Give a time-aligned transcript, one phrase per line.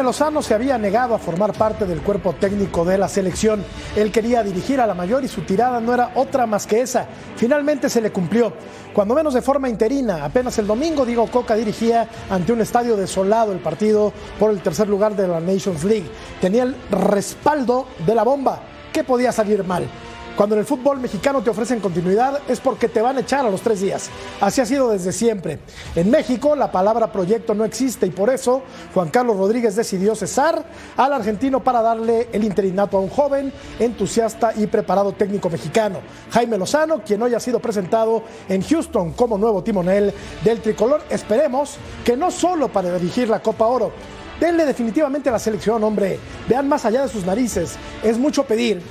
[0.00, 3.62] Jaime Lozano se había negado a formar parte del cuerpo técnico de la selección.
[3.94, 7.06] Él quería dirigir a la mayor y su tirada no era otra más que esa.
[7.36, 8.50] Finalmente se le cumplió.
[8.94, 13.52] Cuando menos de forma interina, apenas el domingo Diego Coca dirigía ante un estadio desolado
[13.52, 16.10] el partido por el tercer lugar de la Nations League.
[16.40, 18.58] Tenía el respaldo de la bomba.
[18.94, 19.86] ¿Qué podía salir mal?
[20.36, 23.50] Cuando en el fútbol mexicano te ofrecen continuidad es porque te van a echar a
[23.50, 24.10] los tres días.
[24.40, 25.58] Así ha sido desde siempre.
[25.94, 28.62] En México la palabra proyecto no existe y por eso
[28.94, 30.64] Juan Carlos Rodríguez decidió cesar
[30.96, 35.98] al argentino para darle el interinato a un joven, entusiasta y preparado técnico mexicano,
[36.30, 40.12] Jaime Lozano, quien hoy ha sido presentado en Houston como nuevo timonel
[40.44, 41.02] del tricolor.
[41.10, 43.92] Esperemos que no solo para dirigir la Copa Oro,
[44.40, 46.18] denle definitivamente a la selección, hombre.
[46.48, 47.76] Vean más allá de sus narices.
[48.02, 48.82] Es mucho pedir.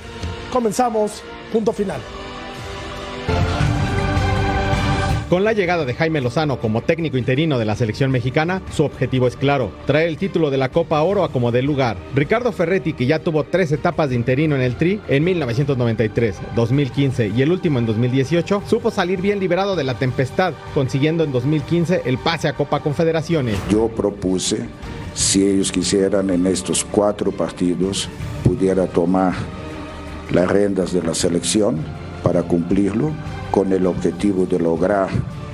[0.52, 2.00] Comenzamos Punto final.
[5.30, 9.28] Con la llegada de Jaime Lozano como técnico interino de la selección mexicana, su objetivo
[9.28, 11.96] es claro, traer el título de la Copa Oro a como dé lugar.
[12.16, 17.28] Ricardo Ferretti, que ya tuvo tres etapas de interino en el Tri en 1993, 2015
[17.28, 22.02] y el último en 2018, supo salir bien liberado de la tempestad, consiguiendo en 2015
[22.06, 23.56] el pase a Copa Confederaciones.
[23.70, 24.66] Yo propuse,
[25.14, 28.08] si ellos quisieran en estos cuatro partidos,
[28.42, 29.34] pudiera tomar
[30.32, 31.78] las rendas de la selección
[32.22, 33.12] para cumplirlo
[33.50, 35.08] con el objetivo de lograr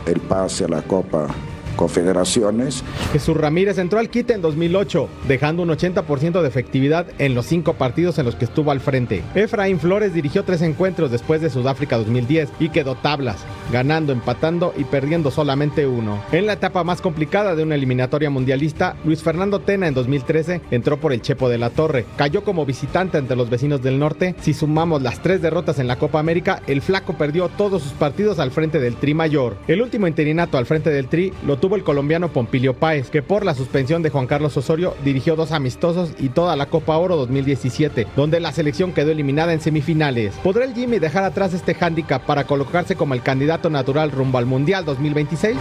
[0.06, 1.28] el pase a la Copa
[1.76, 2.82] confederaciones.
[3.12, 7.74] Jesús Ramírez entró al quite en 2008, dejando un 80% de efectividad en los cinco
[7.74, 9.22] partidos en los que estuvo al frente.
[9.34, 13.36] Efraín Flores dirigió tres encuentros después de Sudáfrica 2010 y quedó tablas,
[13.72, 16.22] ganando, empatando y perdiendo solamente uno.
[16.32, 20.98] En la etapa más complicada de una eliminatoria mundialista, Luis Fernando Tena en 2013 entró
[20.98, 22.06] por el Chepo de la Torre.
[22.16, 24.34] Cayó como visitante ante los vecinos del norte.
[24.40, 28.38] Si sumamos las tres derrotas en la Copa América, el flaco perdió todos sus partidos
[28.38, 29.56] al frente del Tri Mayor.
[29.66, 33.44] El último interinato al frente del Tri lo tuvo el colombiano Pompilio Páez, que por
[33.44, 38.06] la suspensión de Juan Carlos Osorio dirigió dos amistosos y toda la Copa Oro 2017,
[38.14, 40.34] donde la selección quedó eliminada en semifinales.
[40.44, 44.46] ¿Podrá el Jimmy dejar atrás este hándicap para colocarse como el candidato natural rumbo al
[44.46, 45.56] Mundial 2026?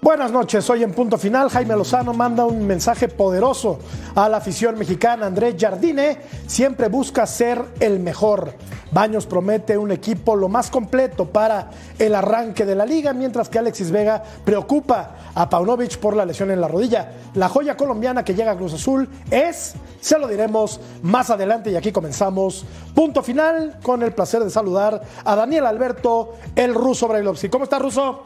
[0.00, 3.78] Buenas noches, hoy en punto final Jaime Lozano manda un mensaje poderoso
[4.14, 5.26] a la afición mexicana.
[5.26, 8.54] Andrés Jardine siempre busca ser el mejor.
[8.90, 13.58] Baños promete un equipo lo más completo para el arranque de la liga, mientras que
[13.58, 17.12] Alexis Vega preocupa a Paunovic por la lesión en la rodilla.
[17.34, 21.76] La joya colombiana que llega a Cruz Azul es, se lo diremos más adelante y
[21.76, 22.64] aquí comenzamos.
[22.94, 27.48] Punto final con el placer de saludar a Daniel Alberto, el ruso Brailovsky.
[27.48, 28.22] ¿Cómo está, ruso?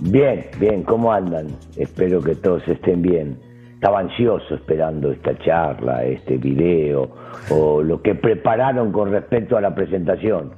[0.00, 1.48] Bien, bien, ¿cómo andan?
[1.76, 3.49] Espero que todos estén bien.
[3.80, 7.08] Estaba ansioso esperando esta charla, este video
[7.48, 10.52] o lo que prepararon con respecto a la presentación.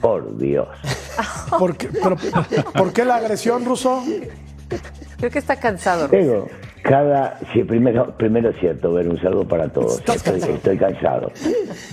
[0.00, 0.68] Por Dios.
[1.58, 1.90] ¿Por qué,
[2.74, 4.02] ¿por qué la agresión, Ruso?
[5.18, 6.08] Creo que está cansado.
[6.08, 6.46] Ruso.
[6.84, 10.02] Cada, sí, primero, primero es cierto, ver un saludo para todos.
[10.06, 11.32] Estoy, cansado.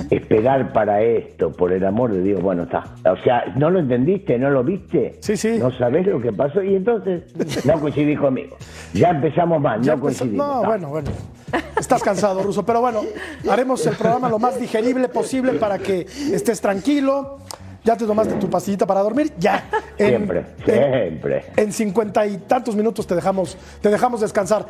[0.09, 2.84] Esperar para esto, por el amor de Dios, bueno, está.
[3.09, 4.38] O sea, ¿no lo entendiste?
[4.38, 5.16] ¿No lo viste?
[5.22, 5.57] Sí, sí.
[5.57, 6.62] ¿No sabés lo que pasó?
[6.62, 7.24] Y entonces
[7.66, 8.57] no coincidí conmigo.
[8.94, 10.46] Ya empezamos mal, no coincidimos.
[10.46, 11.09] No, bueno, bueno.
[11.79, 13.02] Estás cansado, Ruso, pero bueno,
[13.50, 17.40] haremos el programa lo más digerible posible para que estés tranquilo
[17.83, 19.69] ya te tomaste tu pastillita para dormir, ya.
[19.97, 21.45] siempre, siempre.
[21.55, 24.67] En cincuenta y tantos minutos te dejamos, te dejamos descansar.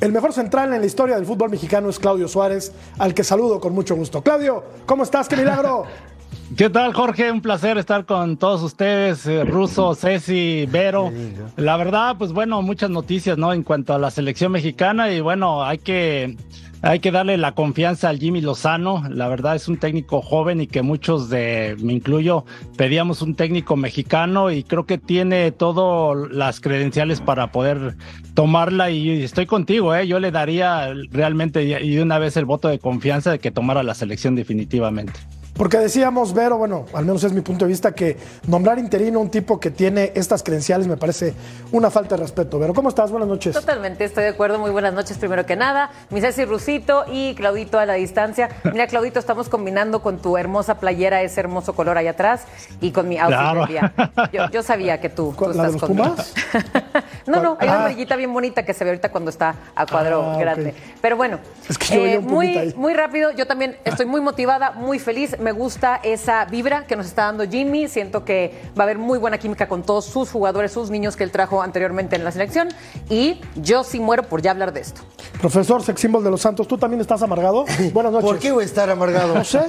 [0.00, 3.60] El mejor central en la historia del fútbol mexicano es Claudio Suárez, al que saludo
[3.60, 4.22] con mucho gusto.
[4.22, 5.28] Claudio, ¿cómo estás?
[5.28, 5.86] ¡Qué milagro!
[6.56, 7.30] ¿Qué tal, Jorge?
[7.30, 11.10] Un placer estar con todos ustedes, eh, Ruso, Ceci, Vero.
[11.56, 13.54] La verdad, pues bueno, muchas noticias, ¿no?
[13.54, 16.36] En cuanto a la selección mexicana y bueno, hay que
[16.82, 19.04] hay que darle la confianza al Jimmy Lozano.
[19.08, 22.44] La verdad es un técnico joven y que muchos de, me incluyo,
[22.76, 27.96] pedíamos un técnico mexicano y creo que tiene todas las credenciales para poder
[28.34, 30.06] tomarla y estoy contigo, ¿eh?
[30.06, 33.82] yo le daría realmente y de una vez el voto de confianza de que tomara
[33.82, 35.20] la selección definitivamente.
[35.54, 38.16] Porque decíamos, Vero, bueno, al menos es mi punto de vista, que
[38.46, 41.34] nombrar interino a un tipo que tiene estas credenciales me parece
[41.72, 42.58] una falta de respeto.
[42.58, 43.10] Vero, ¿cómo estás?
[43.10, 43.52] Buenas noches.
[43.54, 44.58] Totalmente, estoy de acuerdo.
[44.58, 45.90] Muy buenas noches, primero que nada.
[46.08, 48.48] Mi Ceci Rusito y Claudito a la distancia.
[48.72, 52.44] Mira, Claudito, estamos combinando con tu hermosa playera, ese hermoso color ahí atrás,
[52.80, 53.60] y con mi outfit Claro.
[53.60, 53.92] del día.
[54.32, 56.08] Yo, yo sabía que tú, tú ¿La de estás los conmigo.
[56.08, 56.34] Pumas?
[57.26, 57.80] no, no, hay una Ah.
[57.80, 60.74] amarillita bien bonita que se ve ahorita cuando está a cuadro Ah, grande.
[61.02, 61.38] Pero bueno,
[61.68, 65.36] Es que un muy, muy rápido, yo también estoy muy motivada, muy feliz.
[65.42, 67.88] Me gusta esa vibra que nos está dando Jimmy.
[67.88, 71.24] Siento que va a haber muy buena química con todos sus jugadores, sus niños que
[71.24, 72.68] él trajo anteriormente en la selección.
[73.10, 75.00] Y yo sí muero por ya hablar de esto.
[75.40, 77.64] Profesor Sex Symbol de los Santos, ¿tú también estás amargado?
[77.92, 78.30] Buenas noches.
[78.30, 79.34] ¿Por qué voy a estar amargado?
[79.34, 79.60] No sé,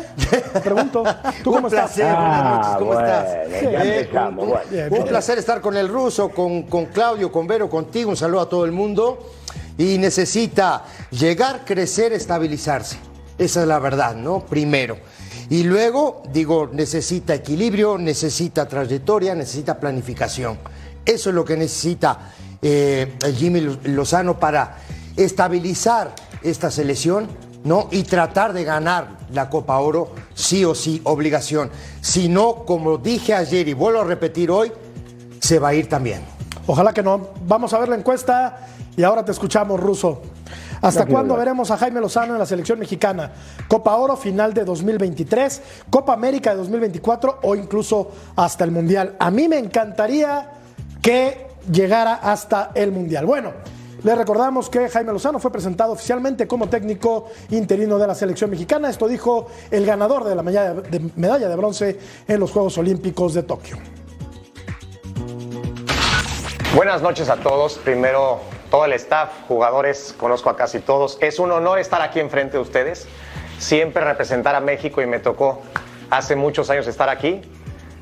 [0.64, 1.04] pregunto.
[1.44, 2.20] ¿Tú un cómo placer, estás?
[2.20, 3.30] buenas noches, Ah, ¿cómo bueno, estás?
[3.64, 4.60] Eh, un, bueno.
[4.70, 5.04] Bien, un bien.
[5.06, 8.12] placer estar con el ruso, con, con Claudio, con Vero, contigo.
[8.12, 9.32] Un saludo a todo el mundo.
[9.78, 12.98] Y necesita llegar, crecer, estabilizarse.
[13.40, 14.42] Esa es la verdad, ¿no?
[14.42, 14.98] Primero.
[15.54, 20.58] Y luego, digo, necesita equilibrio, necesita trayectoria, necesita planificación.
[21.06, 24.78] Eso es lo que necesita eh, Jimmy Lozano para
[25.16, 27.28] estabilizar esta selección,
[27.66, 27.88] ¿no?
[27.92, 31.70] Y tratar de ganar la Copa Oro, sí o sí, obligación.
[32.02, 34.72] Si no, como dije ayer y vuelvo a repetir hoy,
[35.40, 36.24] se va a ir también.
[36.66, 37.30] Ojalá que no.
[37.46, 40.20] Vamos a ver la encuesta y ahora te escuchamos, Ruso.
[40.84, 43.32] ¿Hasta cuándo veremos a Jaime Lozano en la selección mexicana?
[43.70, 49.16] Copa Oro final de 2023, Copa América de 2024 o incluso hasta el Mundial.
[49.18, 50.52] A mí me encantaría
[51.02, 53.26] que llegara hasta el Mundial.
[53.26, 53.54] Bueno,
[54.04, 58.90] les recordamos que Jaime Lozano fue presentado oficialmente como técnico interino de la selección mexicana.
[58.90, 61.98] Esto dijo el ganador de la medalla de, medalla de bronce
[62.28, 63.78] en los Juegos Olímpicos de Tokio.
[66.76, 67.78] Buenas noches a todos.
[67.78, 68.42] Primero,
[68.74, 71.20] todo el staff, jugadores, conozco a casi todos.
[71.22, 73.08] Es un honor estar aquí enfrente de ustedes.
[73.60, 75.62] Siempre representar a México y me tocó
[76.10, 77.42] hace muchos años estar aquí.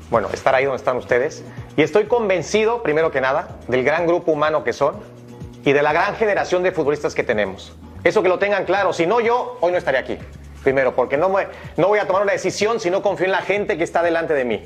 [0.08, 1.44] Bueno, estar ahí donde están ustedes.
[1.76, 4.96] Y estoy convencido, primero que nada, del gran grupo humano que son
[5.62, 7.76] y de la gran generación de futbolistas que tenemos.
[8.02, 8.94] Eso que lo tengan claro.
[8.94, 10.16] Si no, yo hoy no estaría aquí.
[10.62, 13.42] Primero, porque no, me- no voy a tomar una decisión si no confío en la
[13.42, 14.64] gente que está delante de mí.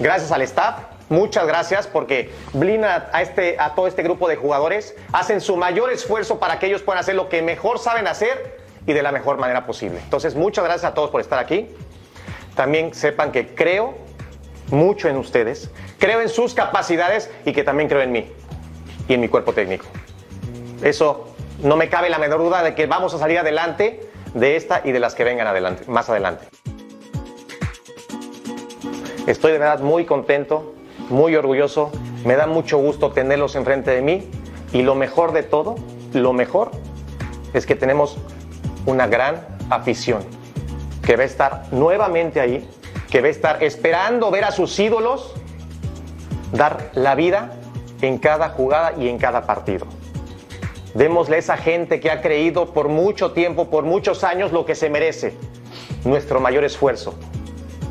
[0.00, 0.78] Gracias al staff,
[1.08, 5.92] muchas gracias porque blindan a, este, a todo este grupo de jugadores, hacen su mayor
[5.92, 9.38] esfuerzo para que ellos puedan hacer lo que mejor saben hacer y de la mejor
[9.38, 10.00] manera posible.
[10.02, 11.68] Entonces, muchas gracias a todos por estar aquí.
[12.54, 13.94] También sepan que creo
[14.70, 18.30] mucho en ustedes, creo en sus capacidades y que también creo en mí
[19.08, 19.86] y en mi cuerpo técnico.
[20.82, 24.82] Eso no me cabe la menor duda de que vamos a salir adelante de esta
[24.84, 26.46] y de las que vengan adelante, más adelante.
[29.26, 30.73] Estoy de verdad muy contento,
[31.10, 31.90] muy orgulloso,
[32.24, 34.30] me da mucho gusto tenerlos enfrente de mí
[34.72, 35.76] y lo mejor de todo,
[36.12, 36.70] lo mejor
[37.52, 38.16] es que tenemos
[38.86, 40.22] una gran afición
[41.02, 42.68] que va a estar nuevamente ahí,
[43.10, 45.34] que va a estar esperando ver a sus ídolos
[46.52, 47.52] dar la vida
[48.00, 49.86] en cada jugada y en cada partido.
[50.94, 54.74] Démosle a esa gente que ha creído por mucho tiempo, por muchos años, lo que
[54.74, 55.34] se merece,
[56.04, 57.14] nuestro mayor esfuerzo.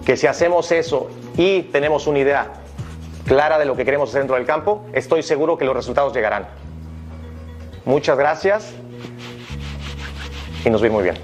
[0.05, 2.62] Que si hacemos eso y tenemos una idea
[3.25, 6.47] clara de lo que queremos hacer dentro del campo, estoy seguro que los resultados llegarán.
[7.85, 8.69] Muchas gracias
[10.65, 11.15] y nos vemos muy bien.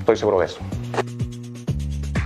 [0.00, 0.58] Estoy seguro de eso.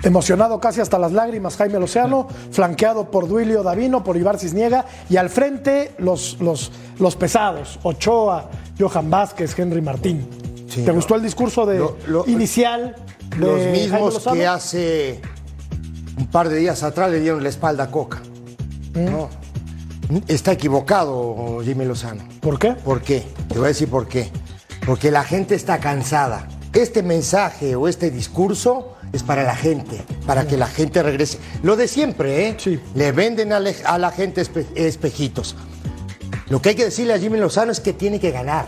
[0.04, 5.16] Emocionado casi hasta las lágrimas, Jaime Lozano, flanqueado por Duilio Davino, por Ibar Cisniega, y
[5.16, 10.28] al frente los, los, los pesados, Ochoa, Johan Vázquez, Henry Martín.
[10.68, 10.94] Sí, ¿Te no.
[10.94, 12.96] gustó el discurso de, Lo- lo- inicial
[13.28, 14.36] de Los Jaime mismos Lozano?
[14.36, 15.20] que hace
[16.18, 18.22] un par de días atrás le dieron la espalda a Coca.
[18.94, 19.04] ¿Mm?
[19.04, 19.28] No.
[20.28, 22.24] Está equivocado Jimmy Lozano.
[22.40, 22.72] ¿Por qué?
[22.72, 23.24] ¿Por qué?
[23.48, 24.30] Te voy a decir por qué.
[24.86, 26.48] Porque la gente está cansada.
[26.72, 31.38] Este mensaje o este discurso es para la gente, para que la gente regrese.
[31.62, 32.56] Lo de siempre, ¿eh?
[32.58, 32.80] Sí.
[32.94, 35.54] Le venden a, le- a la gente espe- espejitos.
[36.48, 38.66] Lo que hay que decirle a Jimmy Lozano es que tiene que ganar.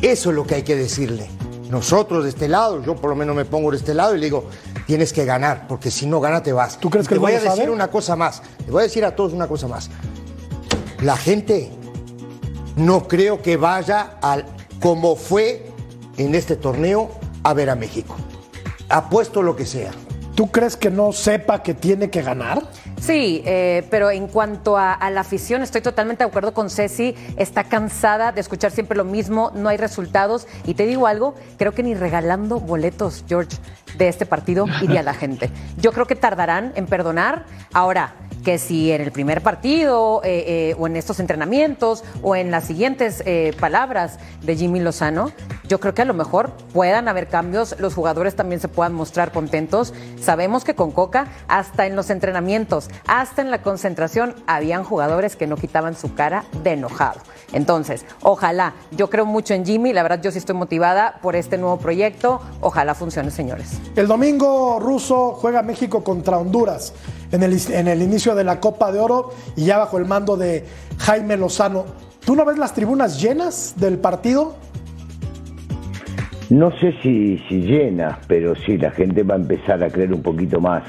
[0.00, 1.26] Eso es lo que hay que decirle.
[1.70, 4.26] Nosotros de este lado, yo por lo menos me pongo de este lado y le
[4.26, 4.44] digo,
[4.88, 6.78] tienes que ganar, porque si no gana te vas.
[6.80, 7.70] ¿Tú crees Y que te voy a decir sabe?
[7.70, 8.42] una cosa más.
[8.64, 9.90] Le voy a decir a todos una cosa más.
[11.02, 11.70] La gente
[12.74, 14.46] no creo que vaya al
[14.80, 15.66] como fue
[16.16, 17.10] en este torneo
[17.42, 18.16] a ver a México.
[18.88, 19.90] Apuesto lo que sea.
[20.34, 22.62] ¿Tú crees que no sepa que tiene que ganar?
[23.08, 27.14] Sí, eh, pero en cuanto a, a la afición, estoy totalmente de acuerdo con Ceci.
[27.38, 30.46] Está cansada de escuchar siempre lo mismo, no hay resultados.
[30.66, 33.56] Y te digo algo, creo que ni regalando boletos, George,
[33.96, 35.48] de este partido iría la gente.
[35.78, 37.46] Yo creo que tardarán en perdonar.
[37.72, 38.12] Ahora,
[38.48, 42.64] que si en el primer partido eh, eh, o en estos entrenamientos o en las
[42.64, 45.32] siguientes eh, palabras de Jimmy Lozano,
[45.68, 49.32] yo creo que a lo mejor puedan haber cambios, los jugadores también se puedan mostrar
[49.32, 49.92] contentos.
[50.18, 55.46] Sabemos que con Coca, hasta en los entrenamientos, hasta en la concentración, habían jugadores que
[55.46, 57.20] no quitaban su cara de enojado.
[57.52, 61.58] Entonces, ojalá, yo creo mucho en Jimmy, la verdad yo sí estoy motivada por este
[61.58, 63.78] nuevo proyecto, ojalá funcione, señores.
[63.94, 66.94] El domingo ruso juega México contra Honduras
[67.32, 70.36] en el, en el inicio de la Copa de Oro y ya bajo el mando
[70.36, 70.64] de
[70.98, 71.84] Jaime Lozano.
[72.24, 74.56] ¿Tú no ves las tribunas llenas del partido?
[76.50, 80.22] No sé si, si llenas, pero sí, la gente va a empezar a creer un
[80.22, 80.82] poquito más.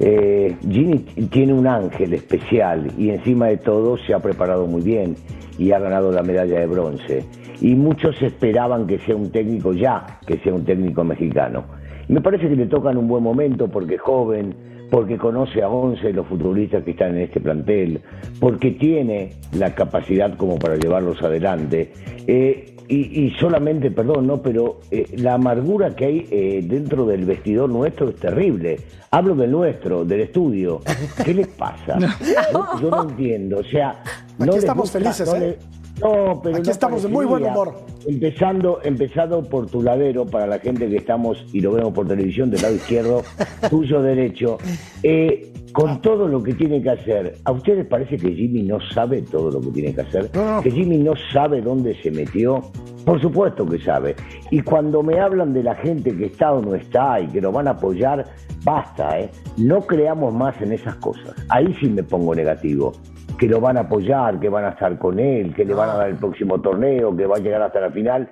[0.00, 0.98] Eh, Gini
[1.30, 5.14] tiene un ángel especial y encima de todo se ha preparado muy bien
[5.58, 7.24] y ha ganado la medalla de bronce.
[7.60, 11.64] Y muchos esperaban que sea un técnico ya, que sea un técnico mexicano.
[12.08, 14.54] Me parece que le toca en un buen momento porque es joven,
[14.94, 18.00] porque conoce a 11 de los futbolistas que están en este plantel,
[18.38, 21.92] porque tiene la capacidad como para llevarlos adelante.
[22.28, 27.70] Eh, y, solamente, perdón, no, pero eh, la amargura que hay eh, dentro del vestidor
[27.70, 28.78] nuestro es terrible.
[29.10, 30.80] Hablo del nuestro, del estudio.
[31.24, 31.98] ¿Qué les pasa?
[32.80, 33.58] yo no entiendo.
[33.58, 34.00] O sea,
[34.38, 35.58] no Aquí estamos felices, ¿eh?
[36.00, 37.74] No, pero Aquí estamos de muy buen humor.
[38.06, 42.50] Empezando, empezado por tu ladero, para la gente que estamos y lo vemos por televisión
[42.50, 43.22] del lado izquierdo,
[43.70, 44.58] tuyo derecho,
[45.02, 47.36] eh, con todo lo que tiene que hacer.
[47.44, 50.30] ¿A ustedes parece que Jimmy no sabe todo lo que tiene que hacer?
[50.62, 52.60] ¿Que Jimmy no sabe dónde se metió?
[53.04, 54.14] Por supuesto que sabe.
[54.50, 57.52] Y cuando me hablan de la gente que está o no está y que lo
[57.52, 58.24] van a apoyar,
[58.64, 59.30] basta, ¿eh?
[59.56, 61.34] No creamos más en esas cosas.
[61.48, 62.92] Ahí sí me pongo negativo
[63.38, 65.94] que lo van a apoyar, que van a estar con él, que le van a
[65.94, 68.30] dar el próximo torneo, que va a llegar hasta la final.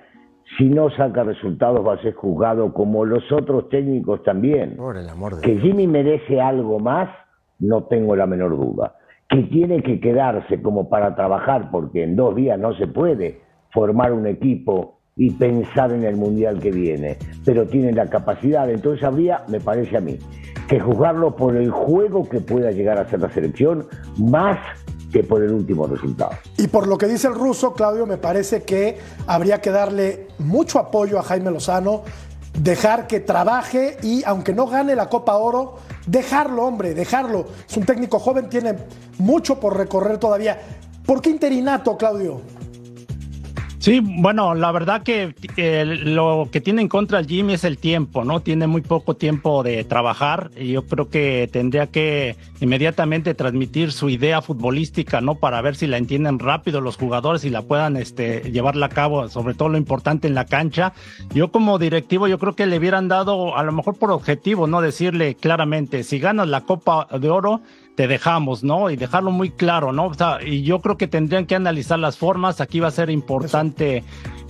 [0.57, 4.77] Si no saca resultados va a ser juzgado como los otros técnicos también.
[5.41, 7.09] que Jimmy merece algo más,
[7.59, 8.95] no tengo la menor duda.
[9.29, 13.41] Que tiene que quedarse como para trabajar, porque en dos días no se puede
[13.71, 18.69] formar un equipo y pensar en el mundial que viene, pero tiene la capacidad.
[18.69, 20.17] Entonces habría, me parece a mí,
[20.67, 23.85] que juzgarlo por el juego que pueda llegar a ser la selección,
[24.17, 24.57] más
[25.13, 26.31] que por el último resultado.
[26.57, 30.79] Y por lo que dice el ruso, Claudio, me parece que habría que darle mucho
[30.79, 32.01] apoyo a Jaime Lozano,
[32.59, 35.75] dejar que trabaje y aunque no gane la Copa Oro,
[36.07, 37.45] dejarlo, hombre, dejarlo.
[37.69, 38.75] Es un técnico joven, tiene
[39.19, 40.59] mucho por recorrer todavía.
[41.05, 42.41] ¿Por qué interinato, Claudio?
[43.83, 47.77] Sí, bueno, la verdad que eh, lo que tiene en contra el Jimmy es el
[47.77, 48.39] tiempo, ¿no?
[48.39, 54.07] Tiene muy poco tiempo de trabajar y yo creo que tendría que inmediatamente transmitir su
[54.07, 55.35] idea futbolística, ¿no?
[55.35, 59.27] Para ver si la entienden rápido los jugadores y la puedan este, llevarla a cabo,
[59.27, 60.93] sobre todo lo importante en la cancha.
[61.33, 64.79] Yo como directivo, yo creo que le hubieran dado, a lo mejor por objetivo, ¿no?
[64.79, 67.59] Decirle claramente, si ganas la Copa de Oro,
[67.95, 68.89] te dejamos, ¿no?
[68.89, 70.07] Y dejarlo muy claro, ¿no?
[70.07, 72.61] O sea, y yo creo que tendrían que analizar las formas.
[72.61, 74.03] Aquí va a ser importante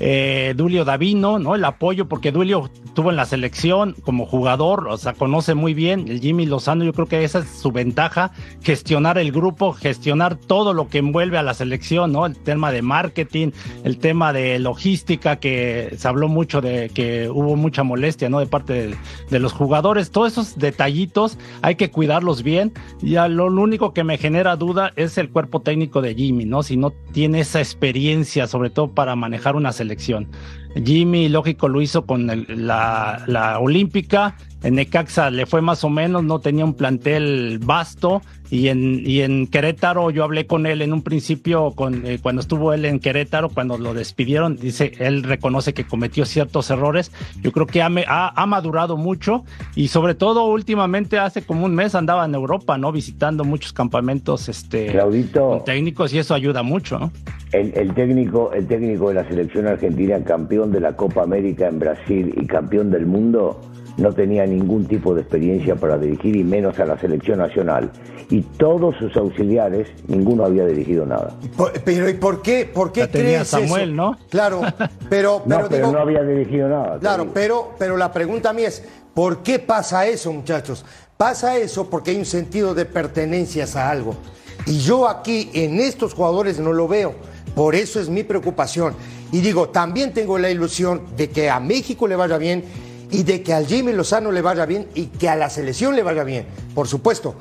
[0.05, 1.55] eh, Dulio Davino, ¿no?
[1.55, 6.09] El apoyo, porque Dulio estuvo en la selección como jugador, o sea, conoce muy bien.
[6.09, 10.73] El Jimmy Lozano, yo creo que esa es su ventaja, gestionar el grupo, gestionar todo
[10.73, 12.25] lo que envuelve a la selección, ¿no?
[12.25, 13.51] El tema de marketing,
[13.85, 18.41] el tema de logística, que se habló mucho de que hubo mucha molestia, ¿no?
[18.41, 18.95] De parte
[19.29, 20.11] de, los jugadores.
[20.11, 22.73] Todos esos detallitos hay que cuidarlos bien.
[23.01, 26.61] Ya lo, único que me genera duda es el cuerpo técnico de Jimmy, ¿no?
[26.61, 30.27] Si no tiene esa experiencia, sobre todo para manejar una selección selección.
[30.75, 34.35] Jimmy, lógico, lo hizo con la, la Olímpica.
[34.63, 38.21] En Necaxa le fue más o menos, no tenía un plantel vasto
[38.53, 42.39] y en, y en Querétaro yo hablé con él en un principio, con, eh, cuando
[42.39, 47.11] estuvo él en Querétaro, cuando lo despidieron, dice, él reconoce que cometió ciertos errores.
[47.41, 49.43] Yo creo que ha, ha, madurado mucho
[49.75, 52.91] y sobre todo últimamente hace como un mes andaba en Europa, ¿no?
[52.91, 54.95] Visitando muchos campamentos este,
[55.33, 57.11] con técnicos y eso ayuda mucho, ¿no?
[57.53, 61.79] El, el, técnico, el técnico de la selección argentina, campeón de la Copa América en
[61.79, 63.59] Brasil y campeón del mundo,
[63.97, 67.91] no tenía ningún tipo de experiencia para dirigir y menos a la selección nacional.
[68.29, 71.35] Y todos sus auxiliares, ninguno había dirigido nada.
[71.85, 72.69] Pero ¿y por qué?
[72.71, 74.17] ¿Por qué crees Samuel, ¿no?
[74.29, 74.61] Claro,
[75.09, 76.97] pero pero, no, no había dirigido nada.
[76.99, 80.83] Claro, pero pero la pregunta a mí es, ¿por qué pasa eso, muchachos?
[81.17, 84.15] Pasa eso porque hay un sentido de pertenencias a algo.
[84.65, 87.13] Y yo aquí en estos jugadores no lo veo.
[87.55, 88.95] Por eso es mi preocupación.
[89.31, 92.63] Y digo, también tengo la ilusión de que a México le vaya bien
[93.11, 96.03] y de que al Jimmy Lozano le vaya bien y que a la selección le
[96.03, 97.35] vaya bien, por supuesto.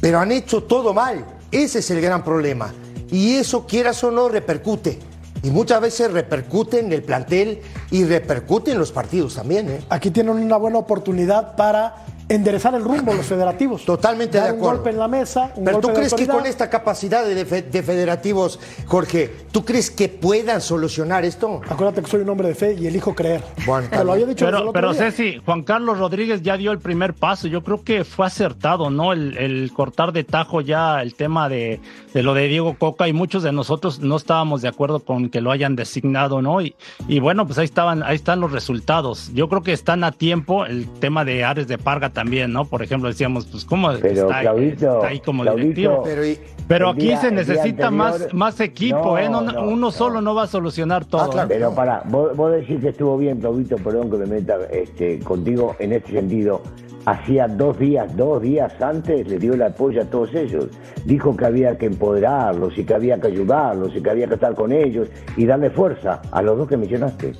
[0.00, 1.24] Pero han hecho todo mal.
[1.50, 2.72] Ese es el gran problema.
[3.10, 4.98] Y eso, quieras o no, repercute.
[5.42, 9.68] Y muchas veces repercute en el plantel y repercute en los partidos también.
[9.68, 9.80] ¿eh?
[9.88, 13.84] Aquí tienen una buena oportunidad para enderezar el rumbo los federativos.
[13.84, 14.68] Totalmente Dar de acuerdo.
[14.70, 17.24] Un golpe en la mesa, un Pero golpe tú de crees que con esta capacidad
[17.26, 21.60] de, fe- de federativos, Jorge, ¿tú crees que puedan solucionar esto?
[21.68, 23.42] Acuérdate que soy un hombre de fe y elijo creer.
[23.66, 25.10] Bueno, Te lo había dicho el Pero, otro pero día.
[25.10, 27.48] Ceci, Juan Carlos Rodríguez ya dio el primer paso.
[27.48, 29.12] Yo creo que fue acertado, ¿no?
[29.12, 31.80] El, el cortar de tajo ya el tema de,
[32.14, 35.40] de lo de Diego Coca y muchos de nosotros no estábamos de acuerdo con que
[35.40, 36.60] lo hayan designado, ¿no?
[36.62, 36.74] Y,
[37.08, 39.30] y bueno, pues ahí estaban, ahí están los resultados.
[39.34, 42.66] Yo creo que están a tiempo el tema de Ares de Parga también, ¿no?
[42.66, 46.02] Por ejemplo, decíamos, pues cómo Pero, está, Claudito, está ahí como Claudito, directivo.
[46.04, 49.28] Pero, y- Pero aquí día- se necesita anterior- más, más equipo, No, ¿eh?
[49.30, 49.90] No, no, uno no.
[49.90, 51.22] solo no va a solucionar todo.
[51.22, 51.48] Ah, claro.
[51.48, 51.54] ¿eh?
[51.54, 55.74] Pero para, vos, vos decís que estuvo bien, Claudito, perdón que me meta este, contigo
[55.78, 56.60] en este sentido.
[57.06, 60.66] Hacía dos días, dos días antes le dio el apoyo a todos ellos.
[61.06, 64.54] Dijo que había que empoderarlos y que había que ayudarlos y que había que estar
[64.54, 65.08] con ellos
[65.38, 67.32] y darle fuerza a los dos que mencionaste.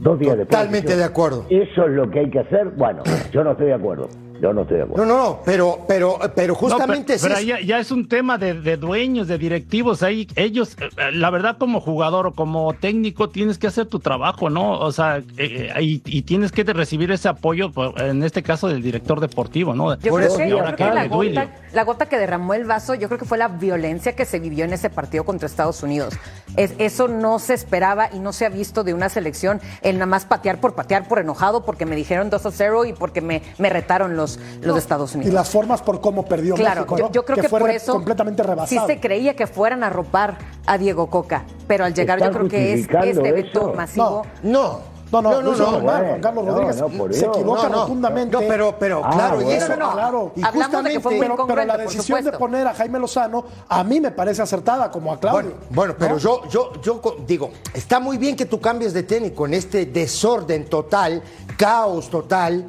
[0.00, 0.48] Dos días después.
[0.48, 1.44] Totalmente de acuerdo.
[1.50, 2.70] Eso es lo que hay que hacer.
[2.76, 3.02] Bueno,
[3.32, 4.08] yo no estoy de acuerdo.
[4.40, 5.04] Yo no estoy de acuerdo.
[5.04, 8.08] No, no, no, pero, pero, pero No, justamente pero, pero es- ya, ya es un
[8.08, 10.02] tema de, de dueños, de directivos.
[10.02, 14.50] Ahí ellos, eh, la verdad, como jugador o como técnico, tienes que hacer tu trabajo,
[14.50, 14.78] ¿no?
[14.78, 18.68] O sea, eh, eh, y, y tienes que recibir ese apoyo, pues, en este caso
[18.68, 19.94] del director deportivo, ¿no?
[19.98, 22.06] Yo Por creo, eso, que, y yo ahora creo que que la, gota, la gota
[22.06, 24.90] que derramó el vaso, yo creo que fue la violencia que se vivió en ese
[24.90, 26.14] partido contra Estados Unidos.
[26.56, 30.06] Es, eso no se esperaba y no se ha visto de una selección el nada
[30.06, 33.42] más patear por patear, por enojado, porque me dijeron 2 a 0 y porque me,
[33.58, 34.27] me retaron los,
[34.60, 35.34] los de Estados Y Unidos.
[35.34, 37.12] las formas por cómo perdió Claro, México, yo, ¿no?
[37.12, 38.86] yo creo que, fue por eso completamente sí rebasado.
[38.86, 42.50] se creía que fueran a ropar a Diego Coca, pero al llegar yo ¿Están creo
[42.50, 44.26] que es este evento masivo.
[44.42, 44.98] no.
[45.10, 47.80] No, no, no, no, no, bueno, Juan Carlos no, Rodríguez no, se equivoca No, no,
[47.80, 48.32] rotundamente.
[48.36, 49.92] no, pero, pero, Ah, claro, y eso, No, no, no.
[49.94, 50.32] claro.
[50.36, 50.52] Y Hablamos
[50.84, 53.82] de que justamente, fue muy pero, pero la decisión de poner a Jaime Lozano a
[53.84, 55.52] mí me parece acertada, como a Claudio.
[55.70, 56.18] Bueno, bueno, pero ¿no?
[56.18, 60.66] yo, yo, yo digo, está muy bien que tú cambies de técnico en este desorden
[60.68, 61.22] total,
[61.56, 62.66] caos total,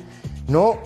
[0.48, 0.78] ¿no?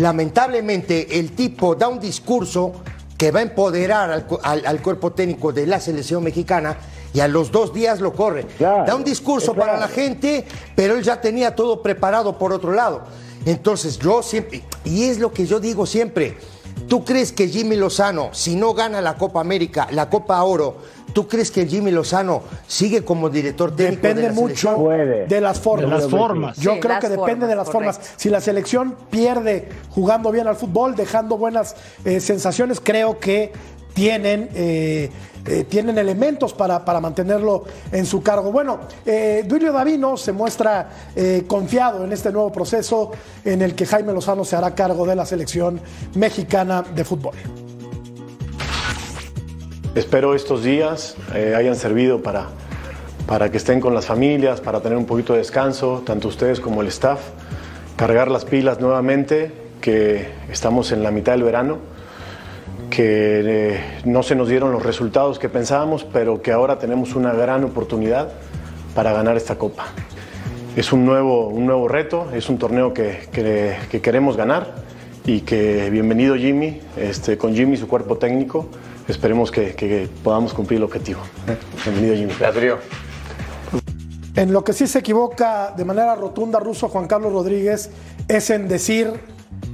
[0.00, 2.72] Lamentablemente, el tipo da un discurso
[3.18, 6.78] que va a empoderar al, al- al cuerpo técnico de la selección mexicana
[7.12, 8.46] y a los dos días lo corre.
[8.56, 9.72] Claro, da un discurso claro.
[9.72, 13.02] para la gente, pero él ya tenía todo preparado por otro lado.
[13.44, 16.38] Entonces, yo siempre, y es lo que yo digo siempre,
[16.90, 20.76] ¿tú crees que Jimmy Lozano, si no gana la Copa América, la Copa Oro,
[21.12, 24.74] ¿tú crees que Jimmy Lozano sigue como director técnico Depende de la mucho selección?
[24.82, 25.26] Puede.
[25.28, 25.88] de las formas.
[25.90, 26.56] De las formas.
[26.58, 27.92] Yo Sí, creo que depende de las correcto.
[27.94, 28.12] formas.
[28.16, 33.52] Si la selección pierde jugando bien al fútbol, dejando buenas eh, sensaciones, creo que
[33.92, 35.10] tienen, eh,
[35.46, 38.52] eh, tienen elementos para, para mantenerlo en su cargo.
[38.52, 43.12] Bueno, eh, Duilio Davino se muestra eh, confiado en este nuevo proceso
[43.44, 45.80] en el que Jaime Lozano se hará cargo de la selección
[46.14, 47.34] mexicana de fútbol.
[49.94, 52.46] Espero estos días hayan servido para,
[53.26, 56.80] para que estén con las familias, para tener un poquito de descanso, tanto ustedes como
[56.82, 57.20] el staff,
[57.96, 59.50] cargar las pilas nuevamente,
[59.80, 61.78] que estamos en la mitad del verano,
[62.90, 67.32] que eh, no se nos dieron los resultados que pensábamos, pero que ahora tenemos una
[67.32, 68.30] gran oportunidad
[68.94, 69.86] para ganar esta copa.
[70.76, 74.74] Es un nuevo, un nuevo reto, es un torneo que, que- que queremos ganar
[75.24, 78.68] y que bienvenido Jimmy, este, con Jimmy y su cuerpo técnico,
[79.08, 81.20] esperemos que, que podamos cumplir el objetivo.
[81.84, 82.32] Bienvenido Jimmy.
[82.38, 82.78] Gracias.
[84.36, 87.90] En lo que sí se equivoca de manera rotunda ruso Juan Carlos Rodríguez
[88.28, 89.12] es en decir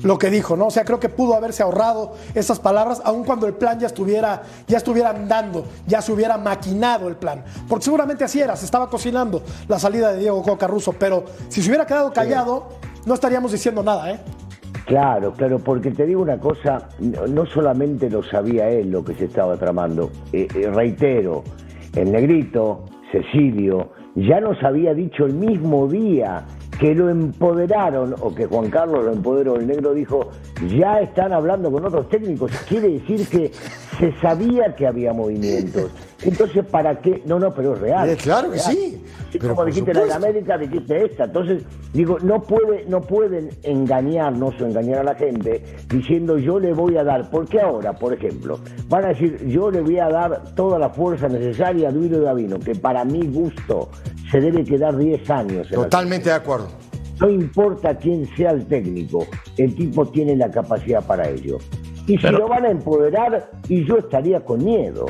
[0.06, 0.66] lo que dijo, ¿no?
[0.66, 4.42] O sea, creo que pudo haberse ahorrado esas palabras, aun cuando el plan ya estuviera,
[4.68, 7.44] ya estuviera andando, ya se hubiera maquinado el plan.
[7.68, 11.60] Porque seguramente así era, se estaba cocinando la salida de Diego Coca Russo, pero si
[11.60, 12.68] se hubiera quedado callado,
[13.04, 14.20] no estaríamos diciendo nada, ¿eh?
[14.86, 19.24] Claro, claro, porque te digo una cosa, no solamente lo sabía él lo que se
[19.24, 21.42] estaba tramando, eh, eh, reitero,
[21.96, 26.44] el negrito, Cecilio, ya nos había dicho el mismo día
[26.78, 30.30] que lo empoderaron, o que Juan Carlos lo empoderó, el negro dijo,
[30.76, 33.50] ya están hablando con otros técnicos, quiere decir que
[33.98, 35.90] se sabía que había movimientos.
[36.22, 37.22] Entonces, ¿para qué?
[37.24, 38.10] No, no, pero es real.
[38.10, 39.02] Eh, claro que sí,
[39.38, 39.40] real.
[39.40, 40.12] Sí, pero como dijiste la de.
[40.12, 41.24] América, dijiste esta.
[41.24, 46.72] Entonces, digo, no, puede, no pueden engañarnos o engañar a la gente diciendo yo le
[46.72, 50.54] voy a dar, porque ahora, por ejemplo, van a decir yo le voy a dar
[50.54, 53.90] toda la fuerza necesaria a Duilo Davino, que para mi gusto
[54.30, 55.68] se debe quedar 10 años.
[55.68, 56.68] Totalmente de acuerdo.
[57.20, 61.58] no importa quién sea el técnico, el tipo tiene la capacidad para ello.
[62.06, 65.06] Y Pero- si lo van a empoderar, y yo estaría con miedo.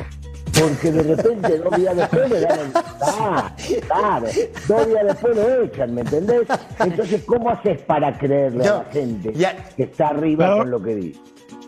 [0.59, 2.71] Porque de repente dos días después le dan el...
[3.01, 3.55] Ah,
[3.87, 4.27] claro,
[4.67, 6.47] dos días después lo echan, ¿me entendés?
[6.79, 9.55] Entonces, ¿cómo haces para creerle a la gente ya.
[9.75, 11.19] que está arriba Pero- con lo que dice?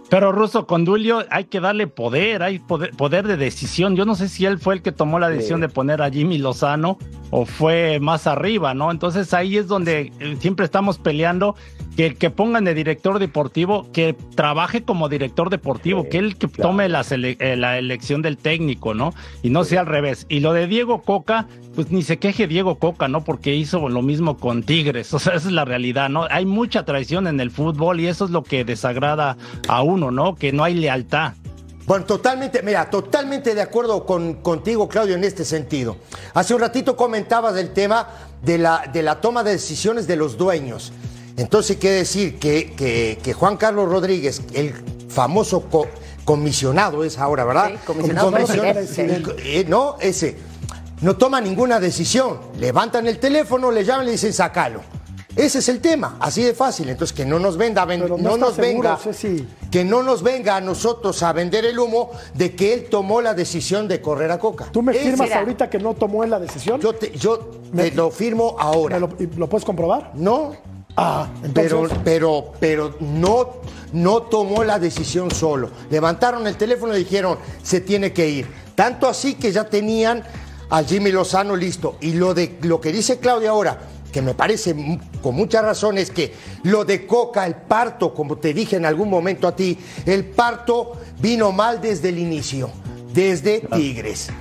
[0.10, 3.96] Pero Russo, con Dulio hay que darle poder, hay poder, poder de decisión.
[3.96, 5.68] Yo no sé si él fue el que tomó la decisión Sí.
[5.68, 6.98] de poner a Jimmy Lozano
[7.30, 8.90] o fue más arriba, ¿no?
[8.90, 11.56] Entonces ahí es donde eh, siempre estamos peleando
[12.00, 16.88] que, que pongan de director deportivo, que trabaje como director deportivo, que él que tome
[16.88, 19.14] la, eh, la, elección del técnico, ¿no?
[19.44, 20.26] Y no sea al revés.
[20.30, 23.26] Y lo de Diego Coca, pues ni se queje Diego Coca, ¿no?
[23.26, 26.26] Porque hizo lo mismo con Tigres, o sea, esa es la realidad, ¿no?
[26.32, 29.36] Hay mucha traición en el fútbol y eso es lo que desagrada
[29.68, 30.36] a uno, ¿no?
[30.36, 31.34] Que no hay lealtad.
[31.86, 35.98] Bueno, totalmente, mira, totalmente de acuerdo con, contigo, Claudio, en este sentido.
[36.34, 38.08] Hace un ratito comentabas del tema
[38.42, 40.94] de la, de la toma de decisiones de los dueños.
[41.40, 44.74] Entonces, quiere decir que, que, Juan Carlos Rodríguez, el
[45.08, 45.64] famoso
[46.26, 47.72] comisionado es ahora, ¿verdad?
[47.72, 48.34] Sí, comisionado.
[49.38, 50.38] Eh, no, ese,
[51.02, 52.40] no toma ninguna decisión.
[52.60, 54.82] Levantan el teléfono, le llaman y le dicen, sacalo.
[55.36, 56.90] Ese es el tema, así de fácil.
[56.90, 59.00] Entonces, que no nos venda, no, nos venga,
[59.72, 63.34] que no nos venga a nosotros a vender el humo de que él tomó la
[63.34, 64.66] decisión de correr a Coca.
[64.74, 66.82] ¿Tú me firmas ahorita que no tomó él la decisión?
[66.82, 67.52] Yo te, yo
[67.96, 69.00] lo firmo ahora.
[69.00, 70.12] lo, ¿Lo puedes comprobar?
[70.16, 70.58] No.
[71.02, 73.62] Ah, pero, pero, pero no,
[73.94, 75.70] no tomó la decisión solo.
[75.90, 78.48] Levantaron el teléfono y dijeron, se tiene que ir.
[78.76, 80.26] Tanto así que ya tenían
[80.70, 81.96] a Jimmy Lozano listo.
[82.02, 83.80] Y lo de lo que dice Claudia ahora,
[84.12, 84.76] que me parece
[85.22, 86.34] con mucha razón es que
[86.64, 90.98] lo de Coca, el parto, como te dije en algún momento a ti, el parto
[91.22, 92.72] vino mal desde el inicio,
[93.14, 94.32] desde Tigres.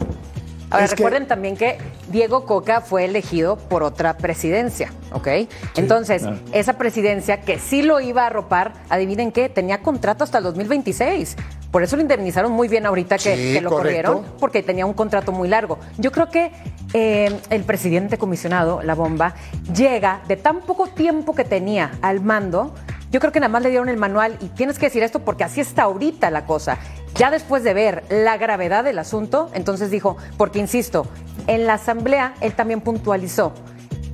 [0.70, 1.78] Ahora recuerden también que
[2.10, 5.28] Diego Coca fue elegido por otra presidencia, ¿ok?
[5.76, 10.44] Entonces, esa presidencia que sí lo iba a arropar, adivinen qué, tenía contrato hasta el
[10.44, 11.36] 2026.
[11.70, 15.48] Por eso lo indemnizaron muy bien ahorita que, lo corrieron, porque tenía un contrato muy
[15.48, 15.78] largo.
[15.98, 16.50] Yo creo que
[16.94, 19.34] eh, el presidente comisionado, la bomba,
[19.74, 22.74] llega de tan poco tiempo que tenía al mando.
[23.10, 25.44] Yo creo que nada más le dieron el manual y tienes que decir esto porque
[25.44, 26.78] así está ahorita la cosa.
[27.14, 31.06] Ya después de ver la gravedad del asunto, entonces dijo, porque insisto,
[31.46, 33.52] en la asamblea él también puntualizó,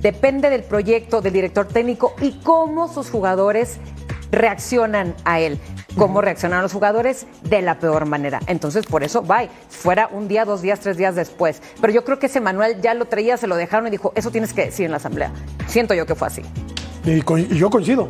[0.01, 3.77] depende del proyecto del director técnico y cómo sus jugadores
[4.31, 5.59] reaccionan a él
[5.95, 8.39] cómo reaccionan los jugadores de la peor manera.
[8.47, 9.49] Entonces, por eso, bye.
[9.69, 11.61] Fuera un día, dos días, tres días después.
[11.81, 14.31] Pero yo creo que ese manual ya lo traía, se lo dejaron y dijo, eso
[14.31, 15.31] tienes que decir en la asamblea.
[15.67, 16.41] Siento yo que fue así.
[17.05, 17.21] Y,
[17.55, 18.09] yo coincido.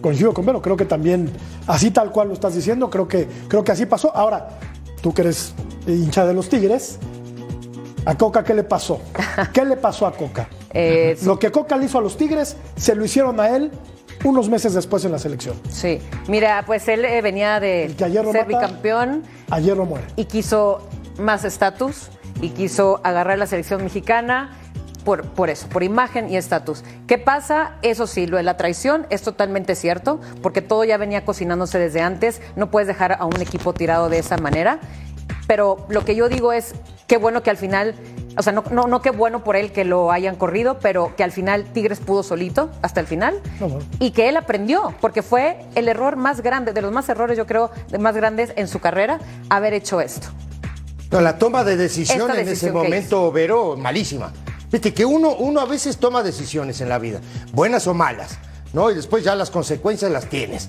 [0.00, 1.30] Coincido con Vero, creo que también,
[1.66, 4.14] así tal cual lo estás diciendo, creo que, creo que así pasó.
[4.16, 4.58] Ahora,
[5.02, 5.54] tú que eres
[5.86, 6.98] hincha de los Tigres,
[8.04, 9.00] ¿a Coca qué le pasó?
[9.52, 10.48] ¿Qué le pasó a Coca?
[10.72, 13.70] Eh, lo que Coca le hizo a los Tigres, se lo hicieron a él
[14.24, 15.56] unos meses después en la selección.
[15.70, 19.24] Sí, mira, pues él eh, venía de ser bicampeón.
[19.50, 20.06] Ayer no muere.
[20.16, 22.08] Y quiso más estatus
[22.40, 24.56] y quiso agarrar la selección mexicana.
[25.04, 26.84] Por, por, eso, por imagen y estatus.
[27.06, 27.76] ¿Qué pasa?
[27.82, 32.02] Eso sí, lo de la traición es totalmente cierto, porque todo ya venía cocinándose desde
[32.02, 32.40] antes.
[32.56, 34.80] No puedes dejar a un equipo tirado de esa manera.
[35.46, 36.74] Pero lo que yo digo es,
[37.06, 37.94] qué bueno que al final
[38.36, 41.24] o sea, no, no, no qué bueno por él que lo hayan corrido, pero que
[41.24, 43.40] al final Tigres pudo solito hasta el final
[43.98, 47.46] y que él aprendió, porque fue el error más grande, de los más errores, yo
[47.46, 50.28] creo, de más grandes en su carrera, haber hecho esto.
[51.10, 54.32] No, la toma de decisión en ese momento, Vero, malísima.
[54.70, 57.20] Viste que uno, uno a veces toma decisiones en la vida,
[57.52, 58.38] buenas o malas,
[58.72, 58.90] ¿no?
[58.90, 60.68] Y después ya las consecuencias las tienes,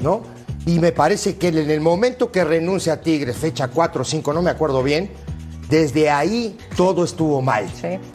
[0.00, 0.22] ¿no?
[0.64, 4.32] Y me parece que en el momento que renuncia a Tigres, fecha 4 o 5,
[4.32, 5.10] no me acuerdo bien,
[5.68, 7.66] desde ahí todo estuvo mal,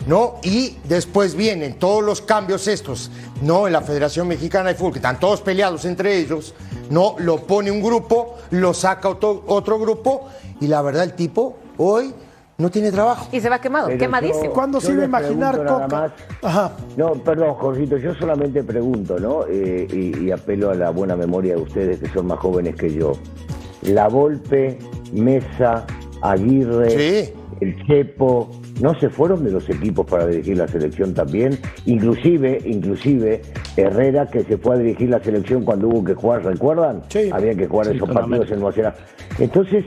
[0.06, 0.36] ¿no?
[0.44, 3.68] Y después vienen todos los cambios estos, ¿no?
[3.68, 6.54] En la Federación Mexicana de Fútbol, que están todos peleados entre ellos,
[6.90, 7.16] ¿no?
[7.20, 10.28] Lo pone un grupo, lo saca otro, otro grupo,
[10.62, 12.14] y la verdad el tipo hoy
[12.58, 13.28] no tiene trabajo.
[13.32, 14.52] Y se va quemado, quemadísimo.
[14.52, 16.14] ¿Cuándo se iba a imaginar Coca?
[16.42, 16.72] Ajá.
[16.96, 19.46] No, perdón, Jorgito, yo solamente pregunto, ¿no?
[19.48, 22.94] Eh, y, y, apelo a la buena memoria de ustedes que son más jóvenes que
[22.94, 23.14] yo.
[23.84, 24.80] La Volpe,
[25.14, 25.86] Mesa,
[26.22, 28.50] Aguirre, sí el Chepo,
[28.82, 33.42] no se fueron de los equipos para dirigir la selección también, inclusive, inclusive
[33.76, 37.02] Herrera que se fue a dirigir la selección cuando hubo que jugar, ¿recuerdan?
[37.10, 37.30] Sí.
[37.32, 38.96] Había que jugar esos partidos en Nueva
[39.40, 39.86] Entonces,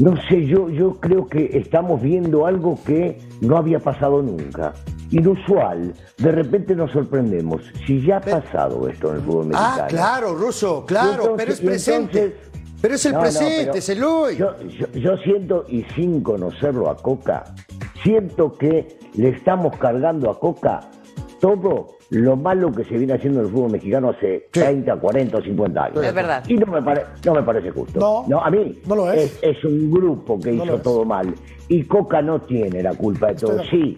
[0.00, 4.72] no sé, yo, yo creo que estamos viendo algo que no había pasado nunca.
[5.10, 7.62] Inusual, de repente nos sorprendemos.
[7.86, 9.82] Si ya ha pasado esto en el fútbol ah, mexicano.
[9.82, 12.34] Ah, claro, Ruso, claro, pero es presente.
[12.80, 14.38] Pero es el presente, es el hoy.
[14.38, 17.44] Yo, siento, y sin conocerlo a Coca,
[18.02, 20.80] siento que le estamos cargando a Coca
[21.40, 25.42] todo lo malo que se viene haciendo en el fútbol mexicano hace 30, 40 o
[25.42, 26.04] 50 años.
[26.04, 26.44] Es verdad.
[26.48, 28.24] Y no me, no me parece justo.
[28.26, 29.38] No, a mí no lo es.
[29.42, 29.64] es.
[29.64, 31.32] un grupo que hizo todo mal.
[31.68, 33.62] Y Coca no tiene la culpa de todo.
[33.70, 33.96] Sí,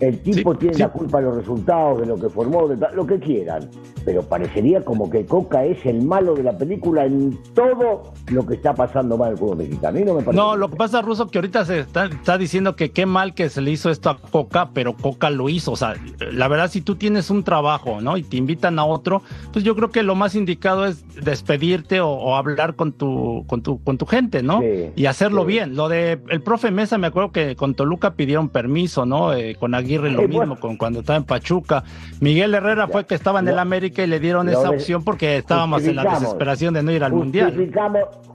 [0.00, 3.18] El tipo tiene la culpa de los resultados, de lo que formó, de lo que
[3.18, 3.68] quieran.
[4.04, 8.54] Pero parecería como que Coca es el malo de la película en todo lo que
[8.54, 9.98] está pasando mal el fútbol mexicano.
[9.98, 12.76] Y no, me parece no, lo que pasa, Ruso, que ahorita se está, está, diciendo
[12.76, 15.72] que qué mal que se le hizo esto a Coca, pero Coca lo hizo.
[15.72, 15.94] O sea,
[16.32, 18.16] la verdad, si tú tienes un trabajo, ¿no?
[18.16, 22.34] Y te invitan a otro, pues yo creo que lo más indicado es despedirte o,
[22.36, 24.60] hablar con tu, con tu, con tu gente, ¿no?
[24.96, 25.76] y hacerlo bien.
[25.76, 29.32] Lo de el profe Mesa, me acuerdo que con Toluca pidieron permiso, ¿no?
[29.32, 31.84] Eh, con Aguirre lo mismo, con cuando estaba en Pachuca.
[32.20, 35.84] Miguel Herrera fue que estaba en el América y le dieron esa opción porque estábamos
[35.84, 37.54] en la desesperación de no ir al Mundial.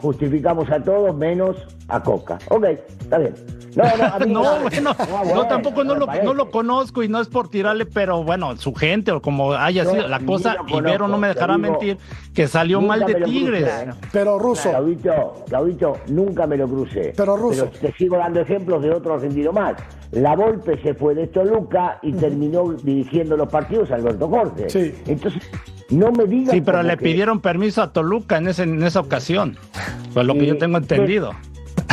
[0.01, 1.57] Justificamos a todos menos
[1.87, 2.37] a Coca.
[2.49, 2.65] Ok,
[3.01, 3.33] está bien.
[3.75, 3.83] No,
[4.19, 4.95] no, no, bueno,
[5.33, 8.73] no, tampoco no lo, no lo, conozco y no es por tirarle, pero bueno, su
[8.73, 11.97] gente o como haya sido la cosa, Ibero no me dejará mentir,
[12.33, 13.69] que salió mal de Tigres.
[14.11, 14.71] Pero Ruso.
[15.47, 17.13] Claudito, nunca me lo crucé.
[17.15, 17.67] Pero Ruso.
[17.67, 19.75] te sigo dando ejemplos de otro argentino más.
[20.11, 24.69] La Volpe se fue de Toluca y terminó dirigiendo los partidos Alberto Jorge.
[24.69, 24.95] Sí.
[25.05, 25.43] Entonces,
[25.89, 26.53] no me digas.
[26.53, 29.57] Sí, pero le pidieron permiso a Toluca en, ese, en esa ocasión.
[30.13, 31.33] Pues lo que yo tengo entendido.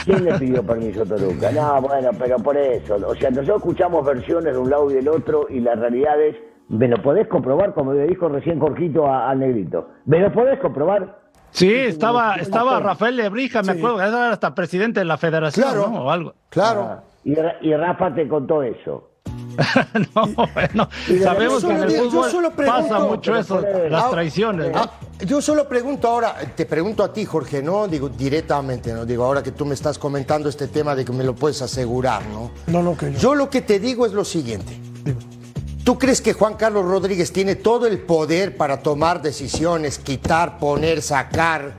[0.06, 1.50] ¿Quién le pidió permiso a Toluca?
[1.50, 2.94] No, bueno, pero por eso.
[2.94, 6.36] O sea, nosotros escuchamos versiones de un lado y del otro y la realidad es,
[6.68, 7.74] ¿me lo podés comprobar?
[7.74, 9.88] Como le dijo recién Jorgito al negrito.
[10.04, 11.26] ¿Me lo podés comprobar?
[11.50, 16.04] Sí, estaba, estaba Rafael Lebrija, me acuerdo, era hasta presidente de la federación, ¿no?
[16.04, 16.34] O algo.
[16.50, 16.82] Claro.
[16.82, 19.10] Ah, y, Rafa te contó eso.
[20.14, 20.88] no, bueno,
[21.20, 24.70] sabemos que en el fútbol pasa mucho eso, las traiciones.
[24.72, 24.88] Ah,
[25.24, 27.88] yo solo pregunto ahora, te pregunto a ti, Jorge, ¿no?
[27.88, 29.06] Digo, directamente, ¿no?
[29.06, 32.26] Digo, ahora que tú me estás comentando este tema de que me lo puedes asegurar,
[32.26, 32.50] ¿no?
[32.66, 33.34] No, no, que yo.
[33.34, 34.78] lo que te digo es lo siguiente.
[35.84, 41.00] ¿Tú crees que Juan Carlos Rodríguez tiene todo el poder para tomar decisiones, quitar, poner,
[41.00, 41.76] sacar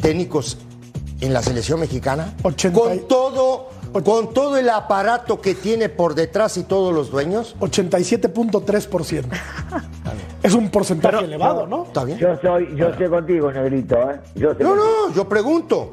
[0.00, 0.58] técnicos
[1.20, 2.34] en la selección mexicana?
[2.42, 3.70] Con todo
[4.04, 7.56] con todo el aparato que tiene por detrás y todos los dueños?
[7.60, 9.24] 87.3%.
[10.42, 11.84] es un porcentaje elevado, ¿no?
[11.84, 12.18] Está bien.
[12.18, 14.20] Yo soy, yo estoy contigo, Negrito, ¿eh?
[14.60, 15.92] no, no, yo pregunto.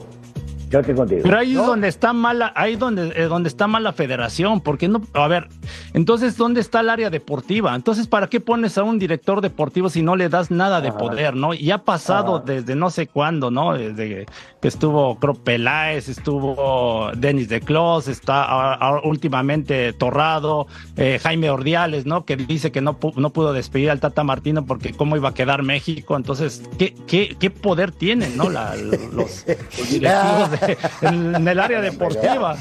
[0.75, 1.21] Yo estoy contigo.
[1.23, 4.89] Pero ahí es donde está mala, ahí donde, eh, donde está mal la federación, porque
[4.89, 5.47] no, a ver,
[5.93, 7.73] entonces, ¿dónde está el área deportiva?
[7.73, 11.33] Entonces, ¿para qué pones a un director deportivo si no le das nada de poder,
[11.33, 11.53] no?
[11.53, 13.73] Y ha pasado desde no sé cuándo, ¿no?
[13.73, 14.25] Desde
[14.61, 22.25] que estuvo Crop Peláez, estuvo Denis de Clos, está últimamente Torrado, eh, Jaime Ordiales, ¿no?
[22.25, 25.63] Que dice que no, no pudo despedir al Tata Martino porque cómo iba a quedar
[25.63, 26.17] México.
[26.17, 28.49] Entonces, ¿qué, qué, qué poder tienen, ¿no?
[28.49, 29.45] los
[29.89, 30.49] directivos
[31.01, 32.55] en, el área deportiva.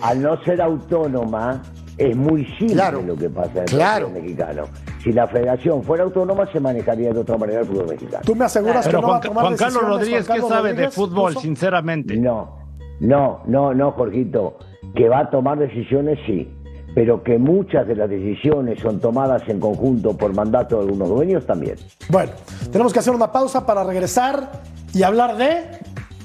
[0.00, 1.62] Al no, ser autónoma,
[1.96, 4.64] es muy simple lo que pasa en el fútbol mexicano.
[5.02, 8.22] Si la federación fuera autónoma, se manejaría de otra manera el fútbol mexicano.
[8.24, 10.90] Tú me aseguras que no Juan, va a tomar Juan Carlos Rodríguez, ¿qué sabe de
[10.90, 12.16] fútbol, sinceramente?
[12.16, 12.64] No,
[13.00, 14.58] no, no, no, Jorgito.
[14.94, 16.48] Que va a tomar decisiones, sí.
[16.94, 21.44] Pero que muchas de las decisiones son tomadas en conjunto por mandato de algunos dueños
[21.44, 21.76] también.
[22.08, 22.32] Bueno,
[22.70, 24.62] tenemos que hacer una pausa para regresar
[24.94, 25.64] y hablar de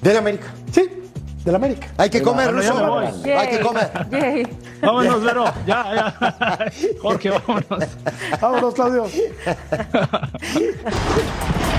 [0.02, 0.48] ¿De la América?
[0.72, 0.90] Sí,
[1.44, 1.88] de la América.
[1.98, 3.00] Hay que comer, Ruso.
[3.00, 3.92] Hay que comer.
[4.82, 5.44] Vámonos, Vero.
[5.66, 6.16] Ya, ya.
[7.02, 7.68] Jorge, vámonos.
[8.40, 9.06] Vámonos, Claudio.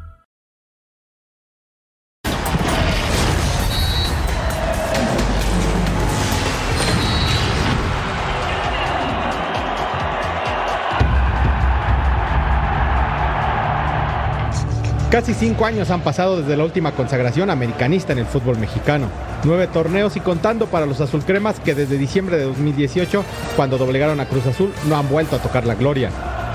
[15.11, 19.07] Casi cinco años han pasado desde la última consagración americanista en el fútbol mexicano.
[19.43, 23.25] Nueve torneos y contando para los azulcremas que desde diciembre de 2018,
[23.57, 26.11] cuando doblegaron a Cruz Azul, no han vuelto a tocar la gloria.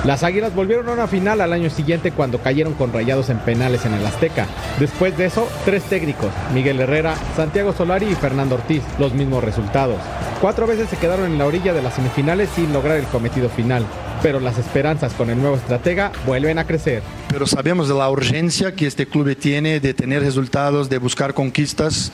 [0.06, 3.84] Las Águilas volvieron a una final al año siguiente cuando cayeron con rayados en penales
[3.86, 4.46] en el Azteca.
[4.78, 9.98] Después de eso, tres técnicos, Miguel Herrera, Santiago Solari y Fernando Ortiz, los mismos resultados.
[10.40, 13.84] Cuatro veces se quedaron en la orilla de las semifinales sin lograr el cometido final
[14.22, 17.02] pero las esperanzas con el nuevo estratega vuelven a crecer.
[17.28, 22.12] Pero sabemos de la urgencia que este club tiene de tener resultados, de buscar conquistas.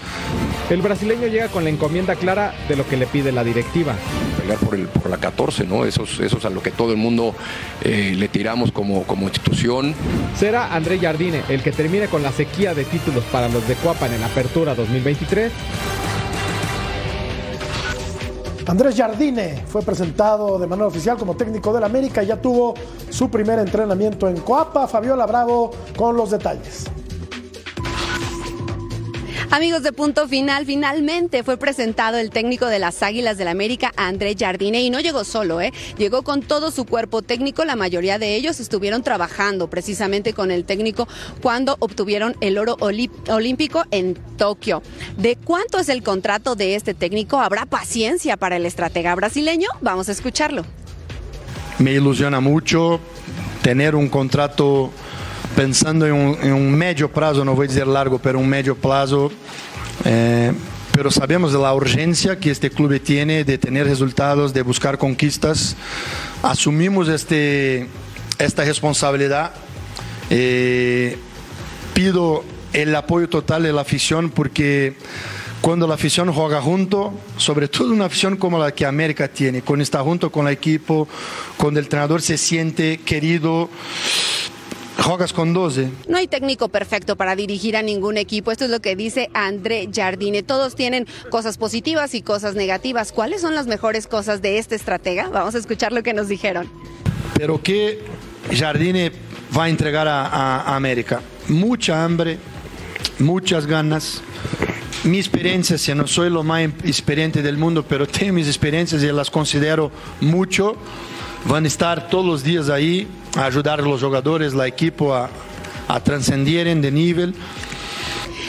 [0.70, 3.94] El brasileño llega con la encomienda clara de lo que le pide la directiva.
[4.40, 5.84] Pelear por, el, por la 14, ¿no?
[5.84, 7.34] Eso es, eso es a lo que todo el mundo
[7.84, 9.94] eh, le tiramos como, como institución.
[10.36, 14.12] Será André Jardine el que termine con la sequía de títulos para los de Cuapan
[14.12, 15.52] en la Apertura 2023
[18.66, 22.74] Andrés Jardine fue presentado de manera oficial como técnico del América y ya tuvo
[23.10, 24.86] su primer entrenamiento en Coapa.
[24.86, 26.86] Fabiola Bravo con los detalles.
[29.54, 34.34] Amigos de Punto Final, finalmente fue presentado el técnico de las Águilas del América, André
[34.34, 35.74] Jardine, y no llegó solo, ¿eh?
[35.98, 40.64] Llegó con todo su cuerpo técnico, la mayoría de ellos estuvieron trabajando precisamente con el
[40.64, 41.06] técnico
[41.42, 44.82] cuando obtuvieron el oro olímpico en Tokio.
[45.18, 47.38] ¿De cuánto es el contrato de este técnico?
[47.38, 49.68] ¿Habrá paciencia para el estratega brasileño?
[49.82, 50.64] Vamos a escucharlo.
[51.78, 53.00] Me ilusiona mucho
[53.60, 54.90] tener un contrato
[55.54, 59.30] pensando um, em um médio prazo, não vou dizer largo, pero um médio prazo,
[60.04, 60.52] eh,
[60.92, 65.76] pero sabemos da urgência que este clube tem de ter resultados, de buscar conquistas.
[66.42, 67.86] Assumimos este,
[68.38, 69.52] esta responsabilidade.
[70.30, 71.16] Eh,
[71.94, 74.94] pido o apoio total da afição porque
[75.62, 79.82] quando a afición joga junto, sobre todo uma afición como a que América tem, quando
[79.82, 81.08] está junto com o equipo,
[81.56, 83.70] quando o treinador se siente querido,
[85.02, 85.88] Juegas con 12.
[86.06, 88.52] No hay técnico perfecto para dirigir a ningún equipo.
[88.52, 90.44] Esto es lo que dice André Jardine.
[90.44, 93.10] Todos tienen cosas positivas y cosas negativas.
[93.10, 95.28] ¿Cuáles son las mejores cosas de este estratega?
[95.28, 96.70] Vamos a escuchar lo que nos dijeron.
[97.34, 97.98] Pero ¿qué
[98.56, 99.10] Jardine
[99.56, 101.20] va a entregar a, a América?
[101.48, 102.38] Mucha hambre,
[103.18, 104.22] muchas ganas.
[105.02, 109.10] Mi experiencia, si no soy lo más experiente del mundo, pero tengo mis experiencias y
[109.10, 110.76] las considero mucho.
[111.46, 115.30] Van a estar todos los días ahí a ayudar a los jugadores, la equipo a,
[115.88, 117.34] a trascender de nivel.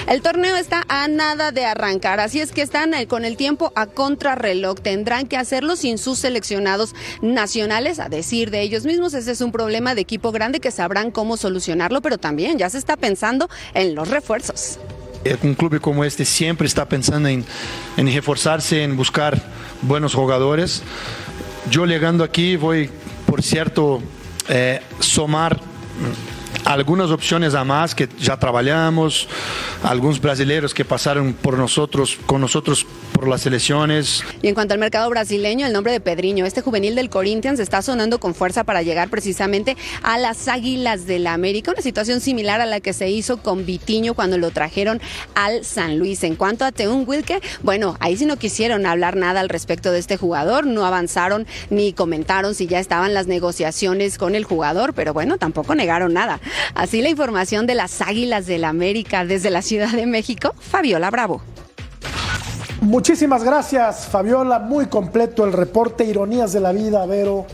[0.08, 3.72] El torneo está a nada de arrancar, así es que están eh, con el tiempo
[3.76, 4.80] a contrarreloj.
[4.82, 9.14] Tendrán que hacerlo sin sus seleccionados nacionales, a decir de ellos mismos.
[9.14, 12.78] Ese es un problema de equipo grande que sabrán cómo solucionarlo, pero también ya se
[12.80, 14.78] está pensando en los refuerzos.
[15.24, 17.46] Eh, un club como este siempre está pensando en,
[17.96, 19.42] en reforzarse, en buscar
[19.84, 20.84] buenos jugadores.
[21.72, 22.90] Yo llegando aquí voy,
[23.26, 24.02] por cierto,
[24.50, 25.60] eh, somar
[26.66, 29.28] algunas opciones a más que ya trabajamos,
[29.84, 34.24] algunos brasileños que pasaron por nosotros, con nosotros por las elecciones.
[34.42, 37.82] Y en cuanto al mercado brasileño, el nombre de Pedriño, este juvenil del Corinthians, está
[37.82, 42.62] sonando con fuerza para llegar precisamente a las Águilas del la América, una situación similar
[42.62, 45.02] a la que se hizo con Vitiño cuando lo trajeron
[45.34, 46.24] al San Luis.
[46.24, 50.00] En cuanto a Teun Wilke, bueno, ahí sí no quisieron hablar nada al respecto de
[50.00, 55.14] este jugador, no avanzaron ni comentaron si ya estaban las negociaciones con el jugador, pero
[55.14, 56.40] bueno, tampoco negaron nada.
[56.76, 61.12] Así la información de las Águilas del la América desde la Ciudad de México, Fabiola
[61.12, 61.42] Bravo.
[62.82, 64.60] Muchísimas gracias, Fabiola.
[64.60, 66.04] Muy completo el reporte.
[66.04, 67.46] Ironías de la vida, Vero.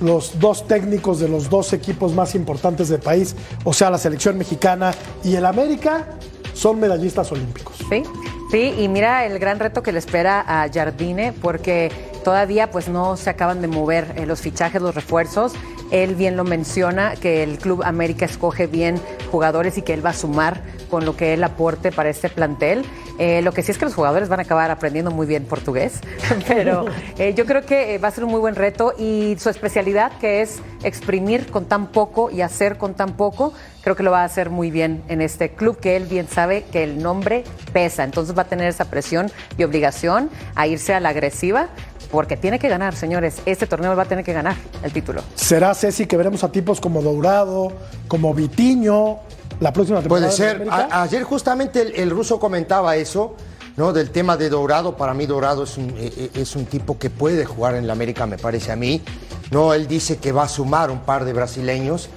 [0.00, 4.36] Los dos técnicos de los dos equipos más importantes del país, o sea, la selección
[4.36, 6.06] mexicana y el América,
[6.52, 7.76] son medallistas olímpicos.
[7.88, 8.02] Sí,
[8.50, 11.92] sí, y mira el gran reto que le espera a Jardine, porque
[12.24, 15.52] todavía pues no se acaban de mover eh, los fichajes, los refuerzos.
[15.92, 20.10] Él bien lo menciona, que el Club América escoge bien jugadores y que él va
[20.10, 20.60] a sumar
[20.90, 22.84] con lo que él aporte para este plantel.
[23.18, 26.00] Eh, lo que sí es que los jugadores van a acabar aprendiendo muy bien portugués,
[26.48, 30.10] pero eh, yo creo que va a ser un muy buen reto y su especialidad,
[30.18, 34.22] que es exprimir con tan poco y hacer con tan poco, creo que lo va
[34.22, 38.02] a hacer muy bien en este club, que él bien sabe que el nombre pesa,
[38.02, 41.68] entonces va a tener esa presión y obligación a irse a la agresiva
[42.10, 43.36] porque tiene que ganar, señores.
[43.46, 45.22] Este torneo va a tener que ganar el título.
[45.34, 47.72] ¿Será, Ceci, que veremos a tipos como Dourado,
[48.08, 49.18] como Vitiño
[49.60, 50.28] la próxima temporada?
[50.28, 50.66] Puede ser.
[50.70, 53.36] ayer justamente el, ruso comentaba eso,
[53.76, 53.92] ¿no?
[53.92, 54.96] Del tema de Dourado.
[54.96, 57.92] Para mí Dourado es un, e, e, es un tipo que puede jugar en la
[57.92, 59.02] América, me parece a mí.
[59.50, 62.08] No, él dice que va a sumar un par de brasileños.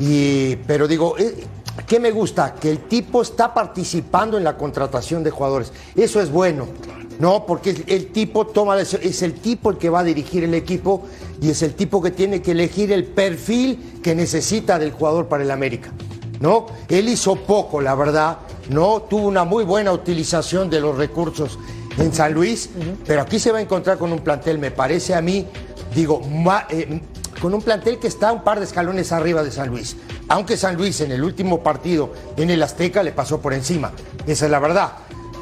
[0.00, 1.44] Y, pero digo, eh,
[1.86, 2.54] ¿qué me gusta?
[2.54, 5.72] Que el tipo está participando en la contratación de jugadores.
[5.96, 6.66] Eso es bueno.
[7.18, 11.02] No, porque el tipo toma es el tipo el que va a dirigir el equipo
[11.40, 15.42] y es el tipo que tiene que elegir el perfil que necesita del jugador para
[15.42, 15.92] el América.
[16.40, 16.66] ¿No?
[16.88, 21.58] Él hizo poco, la verdad, no tuvo una muy buena utilización de los recursos
[21.98, 22.70] en San Luis,
[23.04, 25.46] pero aquí se va a encontrar con un plantel, me parece a mí,
[25.92, 26.22] digo,
[26.70, 27.00] eh,
[27.40, 29.96] con un plantel que está un par de escalones arriba de San Luis.
[30.28, 33.92] Aunque San Luis en el último partido en el Azteca le pasó por encima,
[34.24, 34.92] esa es la verdad.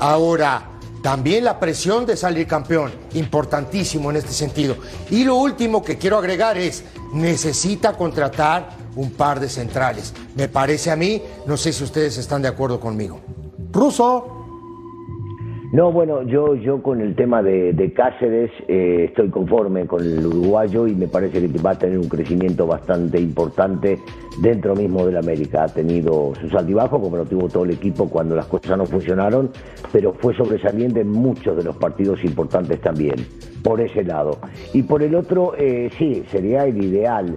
[0.00, 0.75] Ahora,
[1.06, 4.76] también la presión de salir campeón, importantísimo en este sentido.
[5.08, 10.12] Y lo último que quiero agregar es, necesita contratar un par de centrales.
[10.34, 13.20] Me parece a mí, no sé si ustedes están de acuerdo conmigo.
[13.70, 14.35] Ruso.
[15.72, 20.86] No, bueno, yo, yo con el tema de, Cáceres eh, estoy conforme con el uruguayo
[20.86, 23.98] y me parece que va a tener un crecimiento bastante importante
[24.40, 25.64] dentro mismo del América.
[25.64, 29.50] Ha tenido sus altibajos, como lo tuvo todo el equipo cuando las cosas no funcionaron,
[29.92, 33.16] pero fue sobresaliente en muchos de los partidos importantes también,
[33.64, 34.38] por ese lado.
[34.72, 37.36] Y por el otro, eh, sí, sería el ideal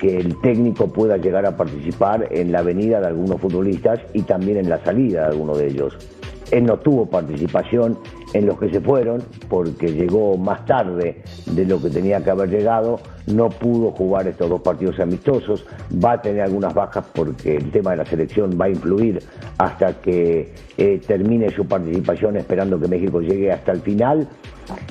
[0.00, 4.58] que el técnico pueda llegar a participar en la venida de algunos futbolistas y también
[4.58, 6.17] en la salida de algunos de ellos.
[6.50, 7.98] Él no tuvo participación
[8.32, 12.50] en los que se fueron porque llegó más tarde de lo que tenía que haber
[12.50, 15.66] llegado, no pudo jugar estos dos partidos amistosos,
[16.02, 19.22] va a tener algunas bajas porque el tema de la selección va a influir
[19.58, 24.28] hasta que eh, termine su participación esperando que México llegue hasta el final.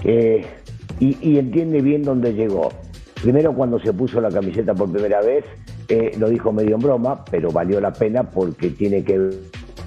[0.03, 0.45] Eh,
[0.99, 2.69] y, entiende bien dónde llegó.
[3.21, 5.45] Primero cuando se puso la camiseta por primera vez,
[5.89, 9.29] eh, lo dijo medio en broma, pero valió la pena porque tiene que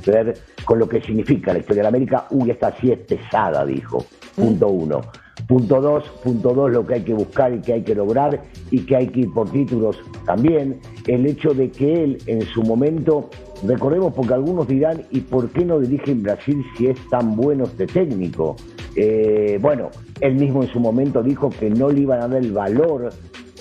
[0.06, 0.34] ver
[0.64, 2.26] con lo que significa la historia de América.
[2.30, 4.04] Uy, esta sí es pesada, dijo.
[4.34, 5.00] Punto uno.
[5.46, 8.80] Punto dos, punto dos, lo que hay que buscar y que hay que lograr y
[8.80, 10.80] que hay que ir por títulos también.
[11.06, 13.30] El hecho de que él en su momento,
[13.66, 17.64] recordemos porque algunos dirán, ¿y por qué no dirige en Brasil si es tan bueno
[17.64, 18.56] este técnico?
[18.96, 19.88] Eh, bueno,
[20.20, 23.10] él mismo en su momento dijo que no le iban a dar el valor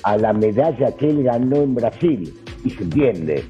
[0.04, 2.34] a la medalla que él ganó en Brasil.
[2.66, 3.46] Y se entiende,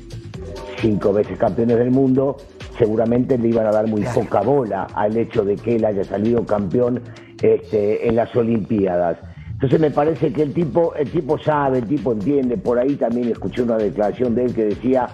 [0.79, 2.37] cinco veces campeones del mundo,
[2.79, 6.45] seguramente le iban a dar muy poca bola al hecho de que él haya salido
[6.45, 7.01] campeón
[7.41, 9.17] este, en las Olimpiadas.
[9.51, 12.57] Entonces me parece que el tipo, el tipo sabe, el tipo entiende.
[12.57, 15.09] Por ahí también escuché una declaración de él que decía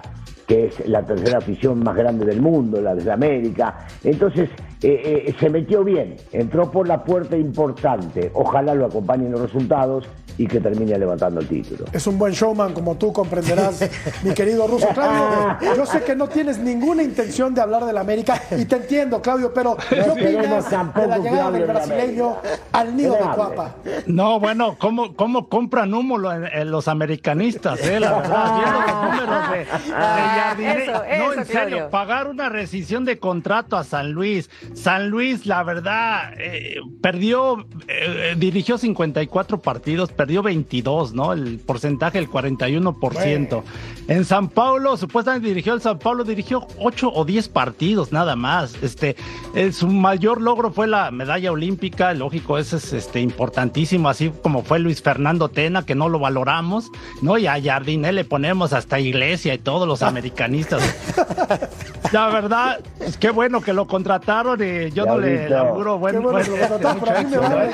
[0.46, 3.86] que es la tercera afición más grande del mundo, la de América.
[4.04, 4.48] Entonces
[4.82, 8.30] eh, eh, se metió bien, entró por la puerta importante.
[8.34, 10.08] Ojalá lo acompañen los resultados
[10.38, 11.84] y que termine levantando el título.
[11.92, 13.88] Es un buen showman, como tú comprenderás,
[14.22, 14.88] mi querido Ruso.
[14.88, 19.20] Claudio, yo sé que no tienes ninguna intención de hablar del América y te entiendo,
[19.22, 22.36] Claudio, pero ¿qué No opinas de la que llegada del de brasileño
[22.72, 23.18] al nido de.
[23.36, 23.76] Cuapa?
[24.06, 27.80] No, bueno, ¿cómo, cómo compran humo los americanistas?
[27.86, 28.00] Eh?
[28.00, 30.82] La verdad, viendo los números de, de Jardine.
[30.82, 31.90] Eso, no, en serio, Claudio.
[31.90, 34.50] pagar una rescisión de contrato a San Luis.
[34.74, 41.32] San Luis, la verdad, eh, perdió, eh, dirigió 54 partidos, perdió 22, ¿no?
[41.32, 43.62] El porcentaje, el 41%.
[44.08, 48.74] En San Paulo, supuestamente dirigió el San Paulo, dirigió 8 o 10 partidos, nada más.
[48.82, 49.16] Este,
[49.54, 54.62] eh, su mayor logro fue la medalla olímpica, lógico, ese es este, importantísimo, así como
[54.62, 56.90] fue Luis Fernando Tena, que no lo valoramos,
[57.22, 57.36] ¿no?
[57.38, 60.82] Y a Jardine le ponemos hasta iglesia y todos los americanistas.
[62.12, 66.38] La verdad, es qué bueno que lo contrataron y yo no le auguro buen, bueno
[66.38, 67.40] buen- mucho éxito.
[67.40, 67.72] vale.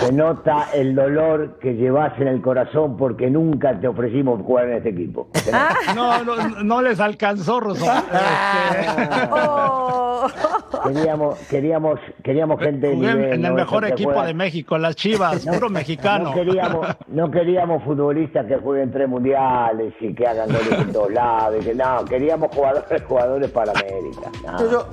[0.00, 4.76] Se nota el dolor que llevas en el corazón porque nunca te ofrecimos jugar en
[4.78, 5.28] este equipo.
[5.94, 7.84] No, no, no les alcanzó, Ruso.
[8.70, 10.26] Este, Oh.
[10.84, 13.54] Queríamos, queríamos, queríamos gente de Jugué nivel, en el ¿no?
[13.54, 16.30] mejor equipo juegan- de México, las Chivas, puro mexicano.
[16.30, 21.12] No queríamos, no queríamos futbolistas que jueguen tres mundiales y que hagan goles en todos
[21.12, 21.56] lados.
[21.60, 24.30] y que- no, queríamos jugadores, jugadores para América.
[24.44, 24.70] No.
[24.70, 24.86] Yo-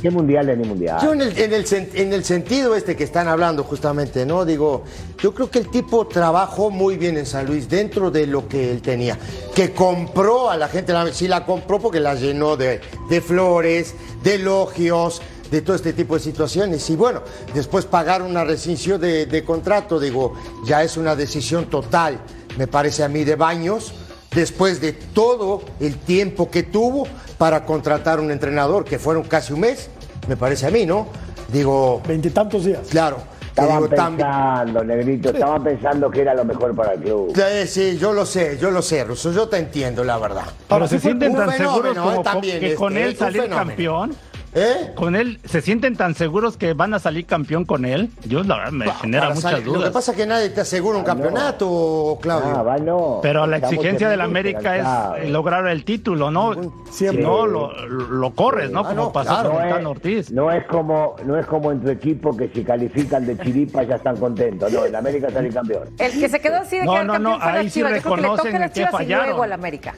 [0.00, 1.02] ¿Qué mundiales ni mundiales?
[1.02, 4.44] Yo en el, en, el, en el sentido este que están hablando justamente, ¿no?
[4.44, 4.84] Digo,
[5.20, 8.70] yo creo que el tipo trabajó muy bien en San Luis dentro de lo que
[8.70, 9.18] él tenía.
[9.54, 14.34] Que compró a la gente, sí la compró porque la llenó de, de flores, de
[14.34, 16.88] elogios, de todo este tipo de situaciones.
[16.90, 17.22] Y bueno,
[17.54, 20.34] después pagar una rescisión de, de contrato, digo,
[20.66, 22.20] ya es una decisión total,
[22.58, 23.94] me parece a mí, de Baños
[24.36, 27.08] después de todo el tiempo que tuvo
[27.38, 29.90] para contratar un entrenador, que fueron casi un mes,
[30.28, 31.06] me parece a mí, ¿no?
[31.48, 32.88] Digo, Veintitantos días.
[32.90, 33.18] claro.
[33.56, 37.32] Estaban digo, pensando, Negrito, estaban pensando que era lo mejor para el club.
[37.38, 40.44] Eh, sí, yo lo sé, yo lo sé, Russo, yo te entiendo, la verdad.
[40.68, 42.00] Pero se sí fue sienten un tan fenómeno, seguros ¿eh?
[42.00, 43.66] como con- También, que con este, él salir fenómeno.
[43.70, 44.14] campeón.
[44.54, 44.92] ¿Eh?
[44.94, 48.10] Con él, ¿se sienten tan seguros que van a salir campeón con él?
[48.24, 49.90] Yo la verdad me genera muchas salir- Lo que dudas.
[49.92, 52.54] pasa es que nadie te asegura un campeonato, Claudio.
[52.56, 53.18] Ah, va, no.
[53.22, 54.76] Pero la Estamos exigencia del América
[55.18, 56.54] es eh, lograr el título, ¿no?
[56.90, 57.22] Siempre.
[57.22, 58.80] Si no, lo, lo corres, ¿no?
[58.80, 59.50] Ah, Como no, pasó claro.
[59.52, 60.30] con No Tan es, Ortiz.
[60.30, 63.96] no es como no es como en tu equipo que si califican de chiripa ya
[63.96, 64.72] están contentos.
[64.72, 65.90] No, en América salir campeón.
[65.98, 67.94] El que se quedó así de No, quedar no, campeón no, ahí sí creo que
[67.94, 69.26] le reconocen que Chivas y fallaron.
[69.26, 69.94] luego al América.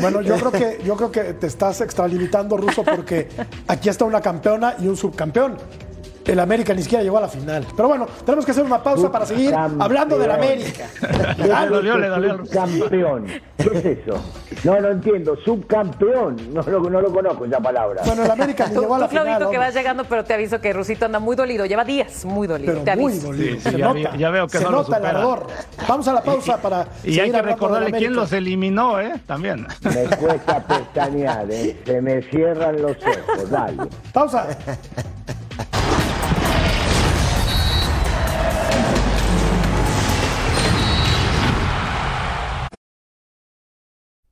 [0.00, 3.28] Bueno, yo creo que yo creo que te estás extralimitando, Ruso, porque
[3.68, 5.56] aquí está una campeona y un subcampeón.
[6.26, 7.66] El América ni siquiera llegó a la final.
[7.76, 10.86] Pero bueno, tenemos que hacer una pausa para seguir hablando del América.
[11.38, 12.36] Le dolió, le dolió.
[12.38, 13.26] Subcampeón.
[13.56, 14.22] ¿Qué es eso?
[14.64, 15.36] No, no entiendo.
[15.44, 16.36] Subcampeón.
[16.54, 18.02] No, lo- no lo conozco esa palabra.
[18.04, 19.50] Bueno, el América ni llegó a la tú, Claudito, final.
[19.50, 21.66] que vas llegando, pero te aviso que Rusito anda muy dolido.
[21.66, 22.72] Lleva días muy dolido.
[22.72, 23.26] Pero te muy aviso.
[23.28, 23.54] dolido.
[23.56, 24.10] Sí, sí, se ya nota.
[24.12, 25.46] vi- ya veo que se no lo nota el ardor.
[25.88, 26.86] Vamos a la pausa para.
[27.04, 28.20] Y hay que recordarle quién América.
[28.20, 29.12] los eliminó, ¿eh?
[29.26, 29.66] También.
[29.82, 31.80] Me cuesta pestañear, ¿eh?
[31.84, 33.50] Se me cierran los ojos.
[33.50, 33.76] Dale.
[34.12, 34.46] Pausa.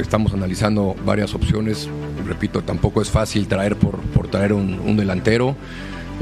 [0.00, 1.88] Estamos analizando varias opciones.
[2.26, 5.56] Repito, tampoco es fácil traer por, por traer un, un delantero.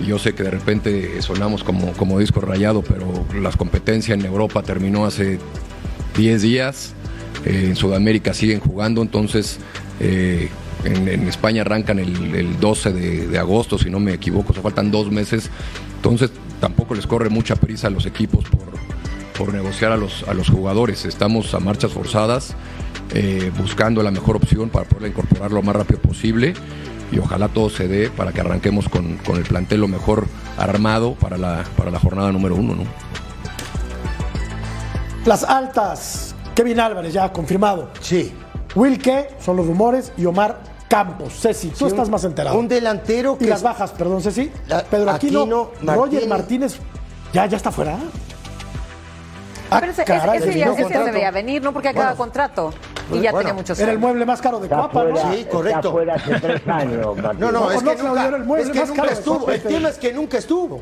[0.07, 3.07] Yo sé que de repente sonamos como, como disco rayado, pero
[3.41, 5.39] las competencias en Europa terminó hace
[6.17, 6.95] 10 días.
[7.45, 9.59] Eh, en Sudamérica siguen jugando, entonces
[9.99, 10.49] eh,
[10.85, 14.91] en, España arrancan el, el 12 de, de agosto, si no me equivoco, se faltan
[14.91, 15.51] dos meses.
[15.97, 18.71] Entonces tampoco les corre mucha prisa a los equipos por,
[19.37, 21.05] por negociar a los, a los jugadores.
[21.05, 22.55] Estamos a marchas forzadas,
[23.15, 26.55] eh, buscando la mejor opción para poder incorporar lo más rápido posible
[27.13, 31.15] y ojalá todo se dé para que arranquemos con, con el plantel lo mejor armado
[31.15, 32.75] para la, para la jornada número uno.
[32.77, 32.85] ¿no?
[35.25, 36.35] Las altas.
[36.55, 37.91] Kevin Álvarez ya confirmado.
[38.01, 38.33] Sí.
[38.75, 41.33] Wilke, son los rumores, y Omar Campos.
[41.41, 42.59] Ceci, tú Sí, estás un- más enterado.
[42.59, 44.51] un delantero Y que las es- bajas, perdón, Ceci.
[44.69, 46.77] La- Pedro Aquino, Aquino, Roger Martínez.
[47.33, 47.97] ¿ya, ya está fuera?
[49.71, 51.73] Ah, Pero ese, caray, ese, ese ya, ese ya se veía venir, ¿no?
[51.73, 52.73] Porque acaba contrato.
[53.13, 54.01] Y ya Bueno, tenía muchos Era el años.
[54.09, 55.17] mueble más caro de Está Cuapa, ¿no?
[55.33, 55.79] Sí, correcto.
[55.79, 57.41] Está fuera hace tres años, Martín.
[57.41, 59.15] No, no, No, es no, que nunca, era el mueble es que más nunca caro
[59.15, 59.51] estuvo.
[59.51, 60.81] El tema es que nunca estuvo.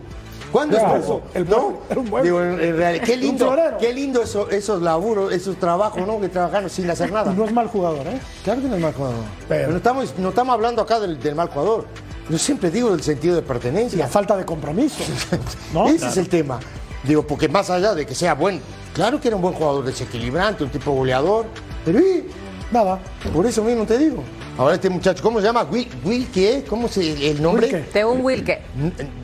[0.52, 0.96] ¿Cuándo Claro.
[0.96, 1.22] estuvo?
[1.34, 1.78] El ¿No?
[1.90, 2.28] era un mueble.
[2.30, 6.18] Digo, en, en realidad, qué lindo, qué lindo eso- esos laburos, esos trabajos, ¿no?
[6.20, 7.32] Que trabajaron sin hacer nada.
[7.34, 8.18] No es mal jugador, ¿eh?
[8.44, 9.18] Claro que no es mal jugador.
[9.46, 11.84] Pero- Pero no estamos, no estamos hablando acá del, del mal jugador.
[12.30, 13.98] Yo siempre digo del sentido de Y pertenencia.
[13.98, 15.02] la falta de compromiso.
[15.74, 15.88] ¿no?
[15.88, 16.58] Ese es el tema.
[17.04, 18.60] Digo, porque más allá de que sea buen,
[18.94, 21.46] claro que era un buen jugador desequilibrante, un tipo goleador,
[21.92, 22.24] pero ¿y?
[22.70, 22.98] Nada.
[23.32, 24.22] por eso mismo te digo.
[24.58, 25.66] Ahora este muchacho, ¿cómo se llama?
[26.04, 26.64] Will ¿qué?
[26.68, 27.66] ¿Cómo se el nombre?
[27.68, 27.92] Wilke.
[27.94, 28.58] De un Wilke.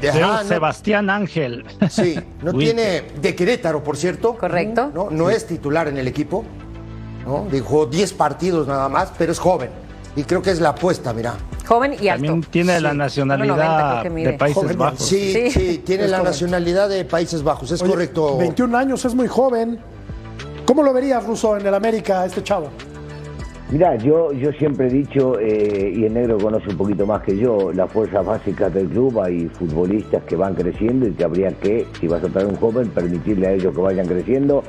[0.01, 1.65] De- Teo ajá, no- Sebastián Ángel.
[1.91, 2.65] Sí, no Wilke.
[2.73, 4.37] tiene de Querétaro, por cierto.
[4.39, 4.91] Correcto.
[4.95, 6.45] No, no es titular en el equipo.
[7.27, 7.47] ¿no?
[7.65, 9.71] Jugó 10 partidos nada más, pero es joven.
[10.17, 11.35] Y creo que es la apuesta, mira.
[11.67, 12.25] Joven y alto.
[12.27, 12.95] También tiene la Sí.
[12.95, 14.31] 1.90 nacionalidad creo que mide.
[14.33, 15.07] de Países Joven, Bajos.
[15.07, 15.51] Sí, Sí.
[15.51, 16.33] sí, tiene Es la correcto.
[16.35, 18.37] nacionalidad de Países Bajos, es Oye, correcto.
[18.39, 19.81] 21 años, es muy joven.
[20.67, 22.69] ¿Cómo lo verías, Russo, en el América, este chavo?
[23.71, 27.37] Mirá, yo, yo siempre he dicho, eh, y el negro conoce un poquito más que
[27.37, 31.87] yo, las fuerzas básicas del club, hay futbolistas que van creciendo y que habría que,
[32.01, 34.63] si vas a traer un joven, permitirle a ellos que vayan creciendo,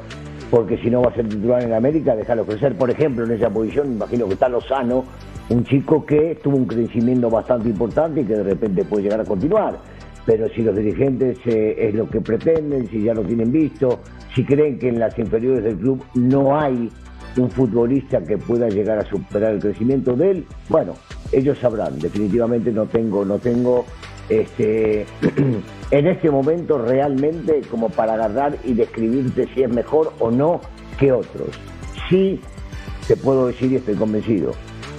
[0.52, 2.78] porque si no va a ser titular en América, dejarlo crecer.
[2.78, 5.06] Por ejemplo, en esa posición, imagino que está Lozano,
[5.50, 9.26] un chico que tuvo un crecimiento bastante importante y que de repente puede llegar a
[9.26, 9.80] continuar.
[10.26, 14.00] Pero si los dirigentes eh, es lo que pretenden, si ya lo tienen visto,
[14.34, 16.90] si creen que en las inferiores del club no hay
[17.38, 20.94] un futbolista que pueda llegar a superar el crecimiento de él, bueno,
[21.32, 22.00] ellos sabrán.
[22.00, 23.86] Definitivamente no tengo, no tengo
[24.30, 25.06] este
[25.92, 30.62] en este momento realmente como para agarrar y describirte si es mejor o no
[30.98, 31.50] que otros.
[32.10, 32.40] Sí
[33.08, 34.54] te puedo decir y estoy convencido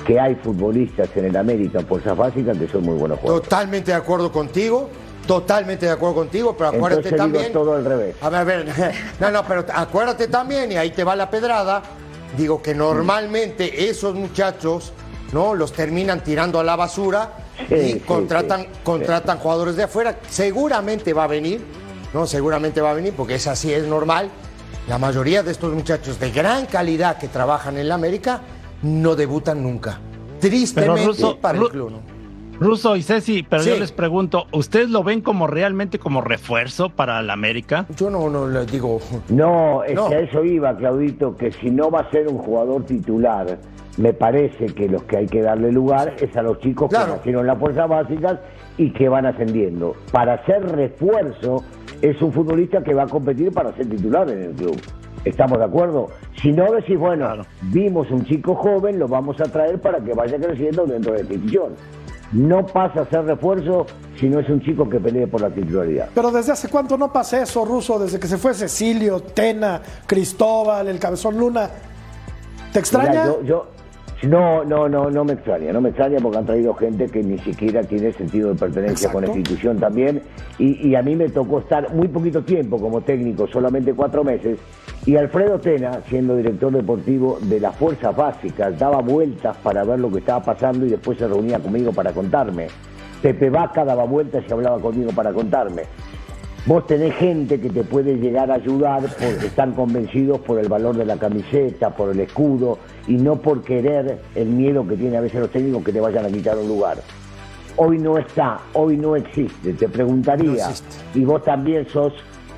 [0.06, 3.48] que hay futbolistas en el América en fuerzas básicas que son muy buenos jugadores.
[3.48, 4.88] Totalmente de acuerdo contigo,
[5.26, 7.52] totalmente de acuerdo contigo, pero acuérdate Entonces digo también.
[7.52, 8.16] todo al revés.
[8.20, 11.82] A ver, a ver, no, no, pero acuérdate también, y ahí te va la pedrada,
[12.36, 14.92] digo que normalmente esos muchachos,
[15.32, 15.54] ¿no?
[15.54, 17.32] Los terminan tirando a la basura
[17.68, 18.68] Sí, y sí, contratan, sí.
[18.84, 20.18] contratan jugadores de afuera.
[20.28, 21.64] Seguramente va a venir,
[22.12, 22.26] ¿no?
[22.26, 24.30] Seguramente va a venir, porque es así, es normal.
[24.88, 28.42] La mayoría de estos muchachos de gran calidad que trabajan en la América
[28.82, 29.98] no debutan nunca.
[30.40, 32.15] Tristemente para el club, ¿no?
[32.60, 37.20] Russo y Ceci, pero yo les pregunto, ¿ustedes lo ven como realmente como refuerzo para
[37.20, 37.86] el América?
[37.96, 38.98] Yo no, no les digo.
[39.28, 40.08] No, es No.
[40.08, 43.58] que a eso iba, Claudito, que si no va a ser un jugador titular,
[43.98, 47.06] me parece que los que hay que darle lugar es a los chicos Claro.
[47.12, 48.38] que nacieron en las fuerzas básicas
[48.78, 49.94] y que van ascendiendo.
[50.12, 51.62] Para ser refuerzo,
[52.02, 54.80] es un futbolista que va a competir para ser titular en el club.
[55.24, 56.08] ¿Estamos de acuerdo?
[56.40, 57.28] Si no decís, bueno,
[57.62, 61.32] vimos un chico joven, lo vamos a traer para que vaya creciendo dentro de la
[61.32, 61.72] institución.
[62.36, 63.86] No pasa a ser refuerzo
[64.20, 66.10] si no es un chico que pelee por la titularidad.
[66.14, 70.88] Pero desde hace cuánto no pasa eso, Ruso, desde que se fue Cecilio, Tena, Cristóbal,
[70.88, 71.70] el Cabezón Luna.
[72.72, 73.10] ¿Te extraña?
[73.10, 73.66] Mira, yo, yo-
[74.28, 77.38] no, no, no, no me extraña, no me extraña porque han traído gente que ni
[77.38, 80.22] siquiera tiene sentido de pertenencia con la institución también.
[80.58, 84.58] Y, y a mí me tocó estar muy poquito tiempo como técnico, solamente cuatro meses.
[85.06, 90.10] Y Alfredo Tena, siendo director deportivo de las fuerzas básicas, daba vueltas para ver lo
[90.10, 92.66] que estaba pasando y después se reunía conmigo para contarme.
[93.22, 95.82] Pepe Vaca daba vueltas y hablaba conmigo para contarme.
[96.66, 100.96] Vos tenés gente que te puede llegar a ayudar porque están convencidos por el valor
[100.96, 105.20] de la camiseta, por el escudo y no por querer el miedo que tienen a
[105.20, 106.98] veces los técnicos que te vayan a quitar un lugar.
[107.76, 109.74] Hoy no está, hoy no existe.
[109.74, 110.66] Te preguntaría,
[111.14, 112.14] y vos también sos,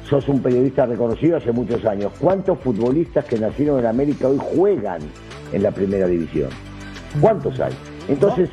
[0.09, 5.01] sos un periodista reconocido hace muchos años, ¿cuántos futbolistas que nacieron en América hoy juegan
[5.53, 6.49] en la primera división?
[7.21, 7.73] ¿Cuántos hay?
[8.09, 8.49] Entonces,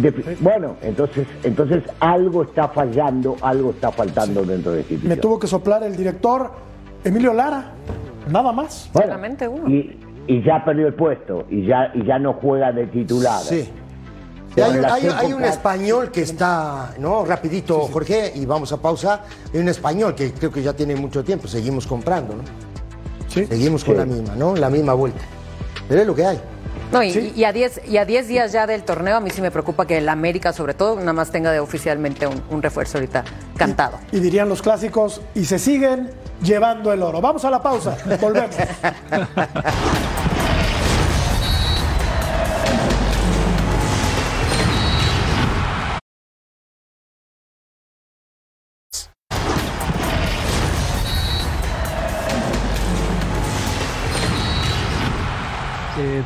[0.00, 5.08] de- bueno, entonces, entonces algo está fallando, algo está faltando dentro de institución.
[5.08, 6.50] Me tuvo que soplar el director
[7.04, 7.72] Emilio Lara.
[8.30, 8.90] Nada más.
[8.92, 9.68] Solamente uno.
[9.68, 13.40] y, y ya perdió el puesto y ya y ya no juega de titular.
[13.40, 13.68] Sí.
[14.56, 17.24] Y hay, un español que está, ¿no?
[17.24, 19.22] Rapidito, Jorge, y vamos a pausa.
[19.54, 22.42] Hay un español que creo que ya tiene mucho tiempo, seguimos comprando, ¿no?
[23.28, 23.98] Seguimos con Sí.
[24.00, 24.56] la misma, ¿no?
[24.56, 25.20] La misma vuelta.
[25.88, 26.40] Pero es lo que hay.
[26.92, 29.40] No, y, y a 10 y a 10 días ya del torneo, a mí sí
[29.40, 32.98] me preocupa que el América, sobre todo, nada más tenga de oficialmente un, un refuerzo
[32.98, 33.22] ahorita
[33.56, 33.98] cantado.
[34.10, 36.10] Y dirían los clásicos, y se siguen
[36.42, 37.20] llevando el oro.
[37.20, 38.56] Vamos a la pausa, volvemos.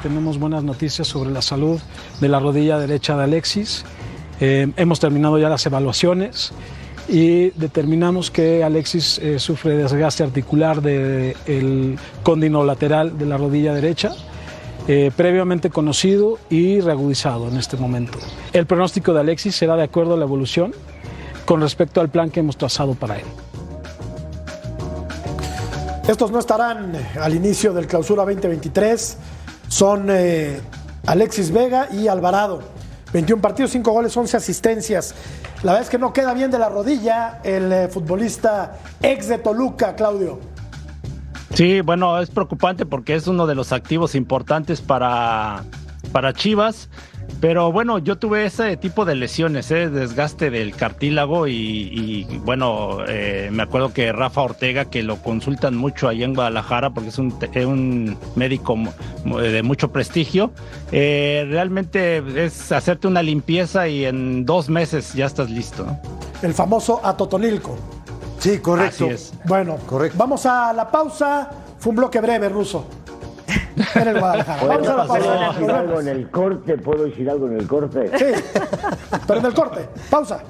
[0.04, 1.80] tenemos buenas noticias sobre la salud
[2.20, 3.86] de la rodilla derecha de Alexis.
[4.38, 6.52] Eh, hemos terminado ya las evaluaciones
[7.08, 14.12] y determinamos que Alexis eh, sufre desgaste articular del cóndilo lateral de la rodilla derecha,
[14.88, 18.18] eh, previamente conocido y reagudizado en este momento.
[18.52, 20.74] El pronóstico de Alexis será de acuerdo a la evolución
[21.46, 23.26] con respecto al plan que hemos trazado para él.
[26.06, 29.16] Estos no estarán al inicio del clausura 2023.
[29.68, 30.60] Son eh,
[31.06, 32.62] Alexis Vega y Alvarado.
[33.12, 35.14] 21 partidos, 5 goles, 11 asistencias.
[35.62, 39.38] La verdad es que no queda bien de la rodilla el eh, futbolista ex de
[39.38, 40.40] Toluca, Claudio.
[41.54, 45.62] Sí, bueno, es preocupante porque es uno de los activos importantes para,
[46.10, 46.88] para Chivas.
[47.40, 49.90] Pero bueno, yo tuve ese tipo de lesiones, ¿eh?
[49.90, 55.76] desgaste del cartílago y, y, bueno, eh, me acuerdo que Rafa Ortega, que lo consultan
[55.76, 58.76] mucho ahí en Guadalajara porque es un, te- un médico
[59.24, 60.52] de mucho prestigio,
[60.90, 65.84] eh, realmente es hacerte una limpieza y en dos meses ya estás listo.
[65.84, 65.98] ¿no?
[66.42, 67.76] El famoso Atotonilco.
[68.38, 69.04] Sí, correcto.
[69.06, 69.34] Así es.
[69.44, 69.76] Bueno,
[70.14, 71.50] vamos a la pausa.
[71.78, 72.86] Fue un bloque breve, ruso.
[73.94, 74.66] En el Guadalajara.
[74.66, 75.52] Vamos a la ¿Puedo pausa.
[75.58, 76.78] decir algo en el corte?
[76.78, 78.10] ¿Puedo decir algo en el corte?
[78.18, 78.58] Sí,
[79.26, 79.88] pero en el corte.
[80.10, 80.42] Pausa.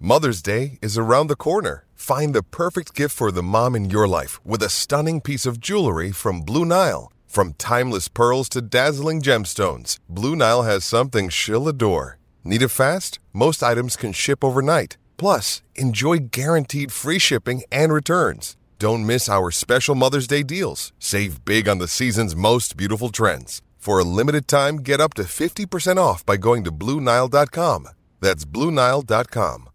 [0.00, 1.86] Mother's Day is around the corner.
[1.94, 5.60] Find the perfect gift for the mom in your life with a stunning piece of
[5.60, 7.10] jewelry from Blue Nile.
[7.26, 12.18] From timeless pearls to dazzling gemstones, Blue Nile has something she'll adore.
[12.44, 13.18] Need it fast?
[13.32, 14.96] Most items can ship overnight.
[15.16, 18.56] Plus, enjoy guaranteed free shipping and returns.
[18.78, 20.92] Don't miss our special Mother's Day deals.
[20.98, 23.62] Save big on the season's most beautiful trends.
[23.78, 27.88] For a limited time, get up to 50% off by going to BlueNile.com.
[28.20, 29.68] That's BlueNile.com.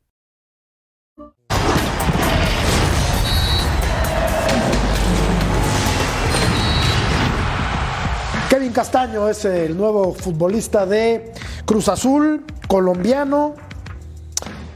[8.60, 11.32] Kevin Castaño es el nuevo futbolista de
[11.64, 13.56] Cruz Azul, colombiano,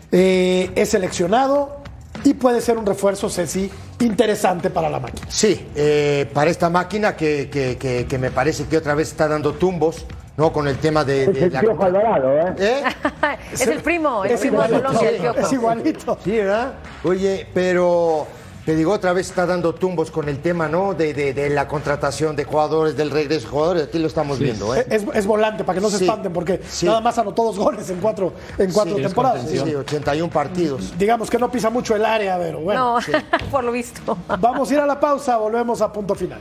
[0.09, 1.81] eh, es seleccionado
[2.23, 3.69] y puede ser un refuerzo, Ceci,
[3.99, 5.27] interesante para la máquina.
[5.29, 9.27] Sí, eh, para esta máquina que, que- que- que me parece que otra vez está
[9.27, 10.05] dando tumbos,
[10.37, 10.53] ¿no?
[10.53, 12.83] Con el tema de, Es de el Piojo Alvarado, ¿eh?
[13.51, 15.39] es el primo, el Es primo de igualito, Colombia, el sí, Piojo.
[15.41, 16.17] es igualito.
[16.23, 16.73] Sí, ¿verdad?
[17.03, 18.27] Oye, pero
[18.65, 20.93] te digo, otra vez está dando tumbos con el tema, ¿no?
[20.93, 23.83] De, de- de la contratación de jugadores, del regreso de jugadores.
[23.83, 24.85] Aquí lo estamos viendo, ¿eh?
[24.89, 26.05] Es, es volante, para que no se Sí.
[26.05, 26.85] espanten, porque Sí.
[26.85, 29.45] nada más anotó dos goles en cuatro, en cuatro Sí, temporadas.
[29.49, 30.97] Sí, sí, 81 partidos.
[30.97, 32.99] Digamos que no pisa mucho el área, pero bueno.
[32.99, 34.17] No, por lo visto.
[34.39, 36.39] Vamos a ir a la pausa, volvemos a punto final.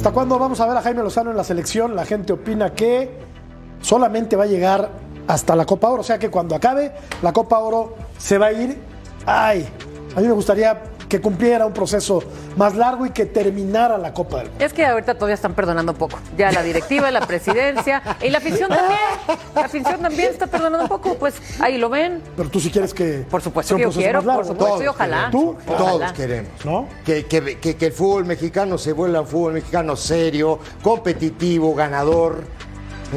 [0.00, 1.94] ¿Hasta cuándo vamos a ver a Jaime Lozano en la selección?
[1.94, 3.10] La gente opina que
[3.82, 4.88] solamente va a llegar
[5.28, 6.00] hasta la Copa Oro.
[6.00, 6.90] O sea que cuando acabe
[7.20, 8.80] la Copa Oro se va a ir.
[9.26, 9.68] Ay,
[10.16, 12.22] a mí me gustaría que cumpliera un proceso
[12.56, 14.64] más largo y que terminara la Copa del Mundo.
[14.64, 16.18] Es que ahorita todavía están perdonando un poco.
[16.38, 19.00] Ya la directiva, la presidencia y la afición también.
[19.54, 21.16] La afición también está perdonando un poco.
[21.16, 22.22] Pues ahí lo ven.
[22.36, 23.26] Pero tú sí quieres que.
[23.28, 24.52] Por supuesto que yo quiero, más largo, por ¿no?
[24.60, 25.28] supuesto, y ojalá.
[25.30, 25.56] ¿Tú?
[25.66, 25.78] Ojalá.
[25.90, 26.64] Todos queremos.
[26.64, 26.86] ¿No?
[27.04, 32.44] Que, que- que- que el fútbol mexicano se vuelva un fútbol mexicano serio, competitivo, ganador.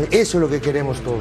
[0.10, 1.20] Eso es lo que queremos todos.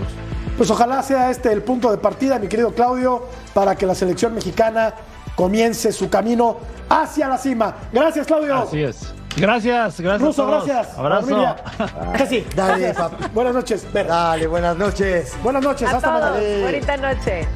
[0.57, 4.35] Pues ojalá sea este el punto de partida, mi querido Claudio, para que la selección
[4.35, 4.95] mexicana
[5.43, 6.57] comience su camino
[6.88, 7.74] hacia la cima.
[7.93, 8.55] Gracias, Claudio.
[8.59, 9.12] Así es.
[9.36, 10.22] Gracias, gracias.
[10.22, 10.66] a Ruso, todos.
[10.66, 10.97] gracias.
[10.97, 11.57] Abrazo.
[12.16, 12.47] Casi.
[12.55, 12.97] Dale, Gracias.
[12.97, 13.24] papi.
[13.34, 13.93] Buenas noches.
[13.93, 14.07] Ver.
[14.07, 15.32] Dale, buenas noches.
[15.43, 15.88] Buenas noches.
[15.88, 16.36] A Hasta mañana.
[16.62, 17.49] Bonita noche.